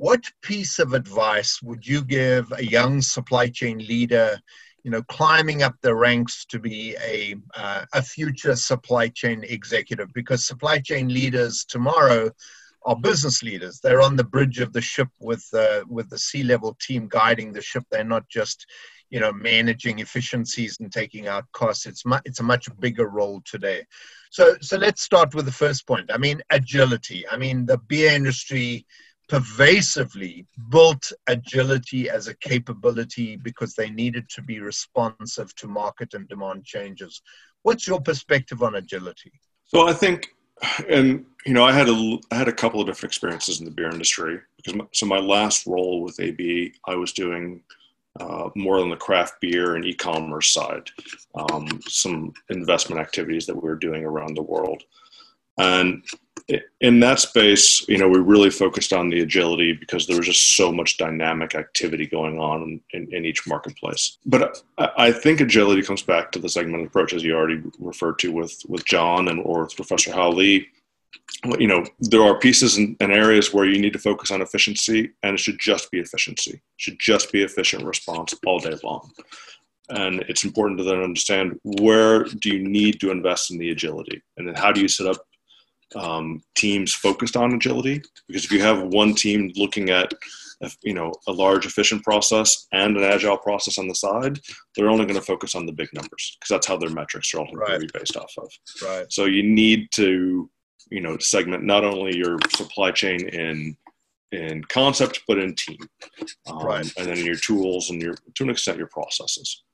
what 0.02 0.28
piece 0.42 0.80
of 0.80 0.94
advice 0.94 1.62
would 1.62 1.86
you 1.86 2.02
give 2.02 2.52
a 2.56 2.64
young 2.64 3.00
supply 3.00 3.46
chain 3.46 3.78
leader? 3.78 4.36
You 4.82 4.90
know, 4.90 5.02
climbing 5.02 5.62
up 5.62 5.76
the 5.80 5.94
ranks 5.94 6.44
to 6.46 6.58
be 6.58 6.96
a 6.96 7.36
uh, 7.54 7.84
a 7.94 8.02
future 8.02 8.56
supply 8.56 9.06
chain 9.20 9.44
executive, 9.44 10.12
because 10.12 10.44
supply 10.44 10.80
chain 10.80 11.06
leaders 11.06 11.64
tomorrow 11.64 12.32
are 12.84 12.96
business 12.96 13.44
leaders. 13.44 13.78
They're 13.78 14.02
on 14.02 14.16
the 14.16 14.24
bridge 14.24 14.58
of 14.58 14.72
the 14.72 14.80
ship 14.80 15.06
with 15.20 15.46
uh, 15.56 15.84
with 15.88 16.10
the 16.10 16.18
C-level 16.18 16.76
team 16.80 17.06
guiding 17.08 17.52
the 17.52 17.62
ship. 17.62 17.84
They're 17.88 18.02
not 18.16 18.28
just 18.28 18.66
you 19.10 19.20
know 19.20 19.32
managing 19.32 20.00
efficiencies 20.00 20.78
and 20.80 20.90
taking 20.90 21.28
out 21.28 21.44
costs. 21.52 21.86
It's 21.86 22.04
mu- 22.04 22.24
it's 22.24 22.40
a 22.40 22.50
much 22.52 22.66
bigger 22.80 23.08
role 23.08 23.40
today. 23.44 23.84
So 24.30 24.56
so 24.60 24.78
let's 24.78 25.02
start 25.02 25.32
with 25.32 25.46
the 25.46 25.60
first 25.64 25.86
point. 25.86 26.10
I 26.12 26.18
mean 26.18 26.42
agility. 26.50 27.24
I 27.30 27.36
mean 27.36 27.66
the 27.66 27.78
beer 27.78 28.10
industry 28.10 28.84
pervasively 29.28 30.46
built 30.70 31.12
agility 31.26 32.10
as 32.10 32.28
a 32.28 32.36
capability 32.36 33.36
because 33.36 33.74
they 33.74 33.90
needed 33.90 34.28
to 34.28 34.42
be 34.42 34.60
responsive 34.60 35.54
to 35.56 35.66
market 35.66 36.14
and 36.14 36.28
demand 36.28 36.64
changes. 36.64 37.22
What's 37.62 37.86
your 37.86 38.00
perspective 38.00 38.62
on 38.62 38.74
agility? 38.74 39.32
So 39.64 39.88
I 39.88 39.92
think 39.92 40.34
and 40.88 41.24
you 41.46 41.54
know, 41.54 41.64
I 41.64 41.72
had 41.72 41.88
a 41.88 42.18
I 42.30 42.36
had 42.36 42.48
a 42.48 42.52
couple 42.52 42.80
of 42.80 42.86
different 42.86 43.10
experiences 43.10 43.60
in 43.60 43.64
the 43.64 43.70
beer 43.70 43.90
industry 43.90 44.40
because 44.56 44.74
my, 44.74 44.84
so 44.92 45.06
my 45.06 45.18
last 45.18 45.66
role 45.66 46.02
with 46.02 46.20
AB, 46.20 46.72
I 46.86 46.94
was 46.94 47.12
doing 47.12 47.62
uh, 48.20 48.50
more 48.54 48.78
on 48.78 48.90
the 48.90 48.96
craft 48.96 49.40
beer 49.40 49.74
and 49.74 49.84
e-commerce 49.84 50.52
side, 50.52 50.90
um, 51.34 51.80
some 51.88 52.32
investment 52.50 53.00
activities 53.00 53.46
that 53.46 53.54
we 53.54 53.68
were 53.68 53.76
doing 53.76 54.04
around 54.04 54.36
the 54.36 54.42
world, 54.42 54.82
and 55.58 56.02
in 56.80 57.00
that 57.00 57.20
space, 57.20 57.86
you 57.88 57.98
know, 57.98 58.08
we 58.08 58.18
really 58.18 58.50
focused 58.50 58.92
on 58.92 59.08
the 59.08 59.20
agility 59.20 59.72
because 59.72 60.06
there 60.06 60.16
was 60.16 60.26
just 60.26 60.56
so 60.56 60.72
much 60.72 60.98
dynamic 60.98 61.54
activity 61.54 62.06
going 62.06 62.38
on 62.38 62.80
in, 62.92 63.08
in, 63.12 63.24
each 63.24 63.46
marketplace. 63.46 64.18
But 64.26 64.62
I, 64.76 64.90
I, 64.98 65.12
think 65.12 65.40
agility 65.40 65.82
comes 65.82 66.02
back 66.02 66.32
to 66.32 66.38
the 66.40 66.48
segmented 66.48 66.88
approach, 66.88 67.12
as 67.12 67.22
you 67.22 67.34
already 67.34 67.62
referred 67.78 68.18
to 68.20 68.32
with, 68.32 68.60
with 68.68 68.84
John 68.84 69.28
and 69.28 69.40
or 69.44 69.64
with 69.64 69.76
Professor 69.76 70.12
Howley. 70.12 70.68
You 71.58 71.68
know, 71.68 71.86
there 72.00 72.22
are 72.22 72.38
pieces 72.38 72.76
and, 72.76 72.96
and 73.00 73.12
areas 73.12 73.54
where 73.54 73.64
you 73.64 73.80
need 73.80 73.92
to 73.92 73.98
focus 73.98 74.30
on 74.30 74.42
efficiency, 74.42 75.12
and 75.22 75.34
it 75.34 75.40
should 75.40 75.58
just 75.60 75.90
be 75.90 76.00
efficiency. 76.00 76.54
It 76.54 76.60
should 76.76 76.98
just 76.98 77.32
be 77.32 77.42
efficient 77.42 77.84
response 77.84 78.34
all 78.44 78.58
day 78.58 78.74
long. 78.82 79.10
And 79.88 80.24
it's 80.28 80.44
important 80.44 80.78
to 80.78 80.84
then 80.84 81.02
understand 81.02 81.58
where 81.62 82.24
do 82.24 82.48
you 82.48 82.66
need 82.68 83.00
to 83.00 83.10
invest 83.10 83.50
in 83.50 83.58
the 83.58 83.70
agility, 83.70 84.22
and 84.36 84.46
then 84.46 84.54
how 84.54 84.72
do 84.72 84.80
you 84.80 84.88
set 84.88 85.06
up 85.06 85.24
um, 85.94 86.42
teams 86.54 86.94
focused 86.94 87.36
on 87.36 87.52
agility. 87.52 88.02
Because 88.28 88.44
if 88.44 88.52
you 88.52 88.62
have 88.62 88.82
one 88.82 89.14
team 89.14 89.52
looking 89.56 89.90
at 89.90 90.12
you 90.82 90.94
know 90.94 91.12
a 91.26 91.32
large 91.32 91.66
efficient 91.66 92.04
process 92.04 92.68
and 92.72 92.96
an 92.96 93.02
agile 93.02 93.36
process 93.36 93.78
on 93.78 93.88
the 93.88 93.94
side 93.96 94.38
they're 94.76 94.88
only 94.88 95.04
going 95.04 95.18
to 95.18 95.26
focus 95.26 95.56
on 95.56 95.66
the 95.66 95.72
big 95.72 95.88
numbers 95.92 96.36
because 96.38 96.48
that's 96.48 96.68
how 96.68 96.76
their 96.76 96.88
metrics 96.88 97.34
are 97.34 97.40
ultimately 97.40 97.78
right. 97.78 97.92
based 97.92 98.16
off 98.16 98.32
of. 98.38 98.48
Right. 98.80 99.12
So 99.12 99.24
you 99.24 99.42
need 99.42 99.90
to 99.92 100.48
you 100.90 101.00
know 101.00 101.18
segment 101.18 101.64
not 101.64 101.84
only 101.84 102.16
your 102.16 102.38
supply 102.54 102.92
chain 102.92 103.28
in 103.28 103.76
in 104.30 104.62
concept 104.64 105.22
but 105.26 105.38
in 105.38 105.54
team. 105.56 105.78
Um, 106.46 106.58
right. 106.64 106.92
and 106.96 107.06
then 107.06 107.18
your 107.18 107.36
tools 107.36 107.90
and 107.90 108.00
your 108.00 108.14
to 108.34 108.44
an 108.44 108.50
extent 108.50 108.78
your 108.78 108.86
processes. 108.86 109.64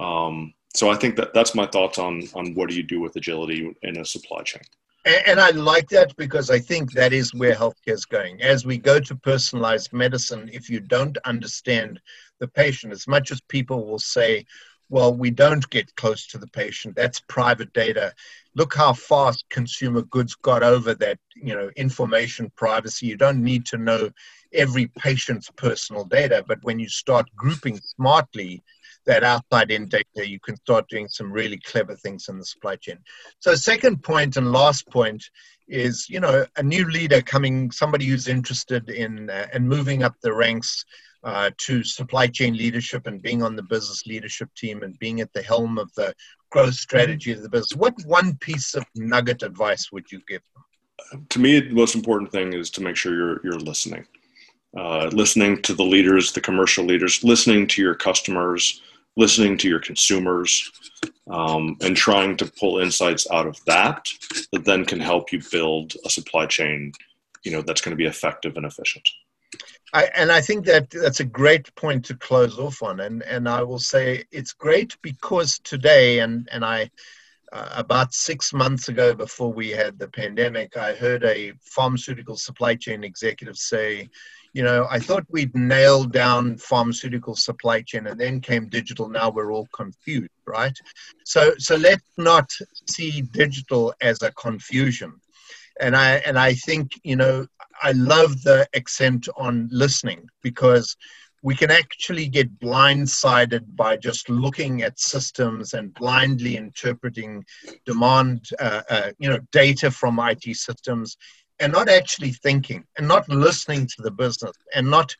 Um, 0.00 0.54
so 0.74 0.90
i 0.90 0.96
think 0.96 1.16
that 1.16 1.34
that's 1.34 1.54
my 1.54 1.66
thoughts 1.66 1.98
on 1.98 2.22
on 2.34 2.54
what 2.54 2.68
do 2.68 2.74
you 2.74 2.82
do 2.82 3.00
with 3.00 3.16
agility 3.16 3.74
in 3.82 3.98
a 3.98 4.04
supply 4.04 4.42
chain 4.42 4.62
and, 5.04 5.40
I 5.40 5.50
like 5.50 5.88
that 5.88 6.14
because 6.16 6.50
I 6.50 6.58
think 6.58 6.92
that 6.92 7.12
is 7.12 7.34
where 7.34 7.54
healthcare 7.54 7.94
is 7.94 8.04
going. 8.04 8.40
As 8.40 8.64
we 8.64 8.78
go 8.78 9.00
to 9.00 9.16
personalized 9.16 9.92
medicine, 9.92 10.48
if 10.52 10.70
you 10.70 10.80
don't 10.80 11.18
understand 11.24 12.00
the 12.38 12.48
patient, 12.48 12.92
as 12.92 13.08
much 13.08 13.30
as 13.30 13.40
people 13.42 13.86
will 13.86 13.98
say, 13.98 14.46
well, 14.88 15.14
we 15.14 15.30
don't 15.30 15.68
get 15.70 15.94
close 15.96 16.26
to 16.28 16.38
the 16.38 16.46
patient, 16.48 16.94
that's 16.94 17.20
private 17.20 17.72
data. 17.72 18.12
Look 18.54 18.74
how 18.74 18.92
fast 18.92 19.44
consumer 19.48 20.02
goods 20.02 20.34
got 20.34 20.62
over 20.62 20.94
that, 20.96 21.18
you 21.34 21.54
know, 21.54 21.70
information 21.76 22.52
privacy. 22.56 23.06
You 23.06 23.16
don't 23.16 23.42
need 23.42 23.64
to 23.66 23.78
know 23.78 24.10
every 24.52 24.88
patient's 24.98 25.50
personal 25.56 26.04
data, 26.04 26.44
but 26.46 26.58
when 26.62 26.78
you 26.78 26.88
start 26.88 27.26
grouping 27.34 27.78
smartly, 27.78 28.62
that 29.06 29.24
outside 29.24 29.70
in 29.70 29.88
data, 29.88 30.28
you 30.28 30.38
can 30.40 30.56
start 30.56 30.88
doing 30.88 31.08
some 31.08 31.32
really 31.32 31.58
clever 31.58 31.94
things 31.96 32.28
in 32.28 32.38
the 32.38 32.44
supply 32.44 32.76
chain. 32.76 32.98
So, 33.40 33.54
second 33.54 34.02
point 34.02 34.36
and 34.36 34.52
last 34.52 34.88
point 34.88 35.24
is, 35.68 36.06
you 36.08 36.20
know, 36.20 36.44
a 36.56 36.62
new 36.62 36.88
leader 36.88 37.22
coming, 37.22 37.70
somebody 37.70 38.06
who's 38.06 38.28
interested 38.28 38.90
in 38.90 39.30
uh, 39.30 39.46
and 39.52 39.68
moving 39.68 40.02
up 40.02 40.14
the 40.22 40.32
ranks 40.32 40.84
uh, 41.24 41.50
to 41.56 41.84
supply 41.84 42.26
chain 42.26 42.56
leadership 42.56 43.06
and 43.06 43.22
being 43.22 43.42
on 43.42 43.56
the 43.56 43.62
business 43.62 44.06
leadership 44.06 44.48
team 44.56 44.82
and 44.82 44.98
being 44.98 45.20
at 45.20 45.32
the 45.32 45.42
helm 45.42 45.78
of 45.78 45.92
the 45.94 46.12
growth 46.50 46.74
strategy 46.74 47.32
of 47.32 47.42
the 47.42 47.48
business. 47.48 47.76
What 47.76 47.94
one 48.06 48.36
piece 48.36 48.74
of 48.74 48.84
nugget 48.96 49.42
advice 49.42 49.90
would 49.92 50.10
you 50.10 50.20
give 50.28 50.42
them? 50.54 51.26
To 51.30 51.38
me, 51.38 51.60
the 51.60 51.74
most 51.74 51.94
important 51.94 52.30
thing 52.30 52.52
is 52.52 52.70
to 52.70 52.82
make 52.82 52.96
sure 52.96 53.14
you're 53.14 53.40
you're 53.44 53.60
listening. 53.60 54.06
Uh, 54.76 55.10
listening 55.12 55.60
to 55.60 55.74
the 55.74 55.82
leaders, 55.82 56.32
the 56.32 56.40
commercial 56.40 56.84
leaders, 56.84 57.22
listening 57.22 57.66
to 57.66 57.82
your 57.82 57.94
customers, 57.94 58.80
listening 59.16 59.56
to 59.58 59.68
your 59.68 59.80
consumers 59.80 60.70
um, 61.30 61.76
and 61.82 61.96
trying 61.96 62.36
to 62.36 62.50
pull 62.58 62.78
insights 62.78 63.26
out 63.30 63.46
of 63.46 63.62
that 63.66 64.06
that 64.52 64.64
then 64.64 64.84
can 64.84 65.00
help 65.00 65.32
you 65.32 65.40
build 65.50 65.94
a 66.04 66.10
supply 66.10 66.46
chain 66.46 66.92
you 67.44 67.52
know 67.52 67.62
that's 67.62 67.80
going 67.80 67.90
to 67.90 68.02
be 68.02 68.06
effective 68.06 68.56
and 68.56 68.66
efficient 68.66 69.08
I, 69.94 70.04
and 70.14 70.32
I 70.32 70.40
think 70.40 70.64
that 70.66 70.90
that's 70.90 71.20
a 71.20 71.24
great 71.24 71.74
point 71.74 72.04
to 72.06 72.14
close 72.16 72.58
off 72.58 72.82
on. 72.82 73.00
And, 73.00 73.22
and 73.24 73.48
I 73.48 73.62
will 73.62 73.78
say 73.78 74.24
it's 74.30 74.54
great 74.54 74.96
because 75.02 75.58
today, 75.58 76.20
and, 76.20 76.48
and 76.50 76.64
I, 76.64 76.90
uh, 77.52 77.68
about 77.72 78.14
six 78.14 78.54
months 78.54 78.88
ago, 78.88 79.14
before 79.14 79.52
we 79.52 79.68
had 79.68 79.98
the 79.98 80.08
pandemic, 80.08 80.78
I 80.78 80.94
heard 80.94 81.24
a 81.24 81.52
pharmaceutical 81.60 82.36
supply 82.36 82.74
chain 82.74 83.04
executive 83.04 83.58
say, 83.58 84.08
you 84.52 84.62
know, 84.62 84.86
I 84.90 84.98
thought 84.98 85.24
we'd 85.30 85.54
nailed 85.56 86.12
down 86.12 86.58
pharmaceutical 86.58 87.34
supply 87.34 87.82
chain 87.82 88.06
and 88.06 88.20
then 88.20 88.40
came 88.40 88.68
digital. 88.68 89.08
Now 89.08 89.30
we're 89.30 89.52
all 89.52 89.68
confused, 89.74 90.30
right? 90.46 90.76
So, 91.24 91.54
so 91.58 91.76
let's 91.76 92.02
not 92.18 92.50
see 92.88 93.22
digital 93.22 93.94
as 94.02 94.22
a 94.22 94.32
confusion. 94.32 95.14
And 95.80 95.96
I, 95.96 96.16
and 96.26 96.38
I 96.38 96.52
think, 96.54 96.92
you 97.02 97.16
know, 97.16 97.46
I 97.82 97.92
love 97.92 98.42
the 98.42 98.68
accent 98.76 99.26
on 99.36 99.68
listening 99.72 100.28
because 100.42 100.96
we 101.42 101.56
can 101.56 101.70
actually 101.70 102.28
get 102.28 102.60
blindsided 102.60 103.74
by 103.74 103.96
just 103.96 104.28
looking 104.28 104.82
at 104.82 105.00
systems 105.00 105.74
and 105.74 105.92
blindly 105.94 106.56
interpreting 106.56 107.44
demand, 107.84 108.48
uh, 108.60 108.82
uh, 108.88 109.10
you 109.18 109.28
know, 109.28 109.40
data 109.50 109.90
from 109.90 110.20
IT 110.20 110.56
systems 110.56 111.16
and 111.62 111.72
not 111.72 111.88
actually 111.88 112.32
thinking 112.32 112.84
and 112.98 113.06
not 113.06 113.28
listening 113.28 113.86
to 113.86 114.02
the 114.02 114.10
business 114.10 114.52
and 114.74 114.90
not 114.90 115.14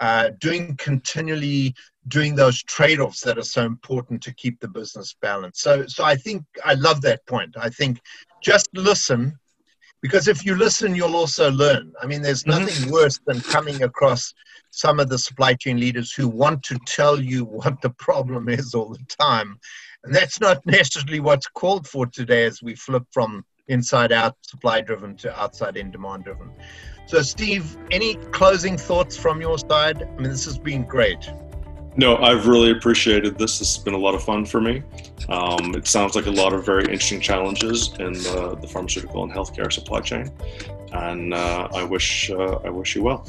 uh, 0.00 0.30
doing 0.38 0.76
continually 0.76 1.74
doing 2.06 2.34
those 2.34 2.62
trade-offs 2.62 3.20
that 3.20 3.36
are 3.36 3.42
so 3.42 3.66
important 3.66 4.22
to 4.22 4.34
keep 4.34 4.58
the 4.60 4.68
business 4.68 5.16
balanced. 5.20 5.60
So, 5.60 5.86
so 5.86 6.04
I 6.04 6.14
think 6.14 6.44
I 6.64 6.74
love 6.74 7.00
that 7.02 7.26
point. 7.26 7.56
I 7.58 7.68
think 7.68 8.00
just 8.42 8.68
listen, 8.74 9.36
because 10.00 10.28
if 10.28 10.46
you 10.46 10.54
listen, 10.54 10.94
you'll 10.94 11.16
also 11.16 11.50
learn. 11.50 11.92
I 12.00 12.06
mean, 12.06 12.22
there's 12.22 12.44
mm-hmm. 12.44 12.60
nothing 12.60 12.82
mm-hmm. 12.82 12.92
worse 12.92 13.18
than 13.26 13.40
coming 13.40 13.82
across 13.82 14.32
some 14.70 15.00
of 15.00 15.08
the 15.08 15.18
supply 15.18 15.54
chain 15.54 15.80
leaders 15.80 16.12
who 16.12 16.28
want 16.28 16.62
to 16.64 16.78
tell 16.86 17.20
you 17.20 17.44
what 17.60 17.82
the 17.82 17.90
problem 17.90 18.48
is 18.48 18.74
all 18.74 18.90
the 18.90 19.16
time, 19.18 19.58
and 20.04 20.14
that's 20.14 20.40
not 20.40 20.64
necessarily 20.66 21.20
what's 21.20 21.48
called 21.48 21.86
for 21.88 22.06
today 22.06 22.44
as 22.44 22.62
we 22.62 22.76
flip 22.76 23.04
from 23.10 23.44
inside 23.68 24.12
out 24.12 24.36
supply 24.42 24.80
driven 24.80 25.16
to 25.16 25.40
outside 25.40 25.76
in 25.76 25.90
demand 25.90 26.24
driven. 26.24 26.50
So, 27.06 27.22
Steve, 27.22 27.76
any 27.90 28.16
closing 28.32 28.76
thoughts 28.76 29.16
from 29.16 29.40
your 29.40 29.58
side? 29.58 30.02
I 30.02 30.20
mean, 30.20 30.30
this 30.30 30.44
has 30.44 30.58
been 30.58 30.84
great. 30.84 31.30
No, 31.96 32.16
I've 32.18 32.46
really 32.46 32.70
appreciated 32.70 33.38
this. 33.38 33.58
This 33.58 33.74
has 33.74 33.82
been 33.82 33.94
a 33.94 33.98
lot 33.98 34.14
of 34.14 34.22
fun 34.22 34.44
for 34.44 34.60
me. 34.60 34.82
Um, 35.28 35.74
it 35.74 35.86
sounds 35.86 36.14
like 36.14 36.26
a 36.26 36.30
lot 36.30 36.52
of 36.52 36.64
very 36.64 36.84
interesting 36.84 37.20
challenges 37.20 37.92
in 37.98 38.12
the, 38.12 38.56
the 38.60 38.68
pharmaceutical 38.68 39.24
and 39.24 39.32
healthcare 39.32 39.72
supply 39.72 40.00
chain, 40.00 40.30
and 40.92 41.34
uh, 41.34 41.68
I 41.74 41.82
wish 41.82 42.30
uh, 42.30 42.60
I 42.64 42.70
wish 42.70 42.94
you 42.94 43.02
well. 43.02 43.24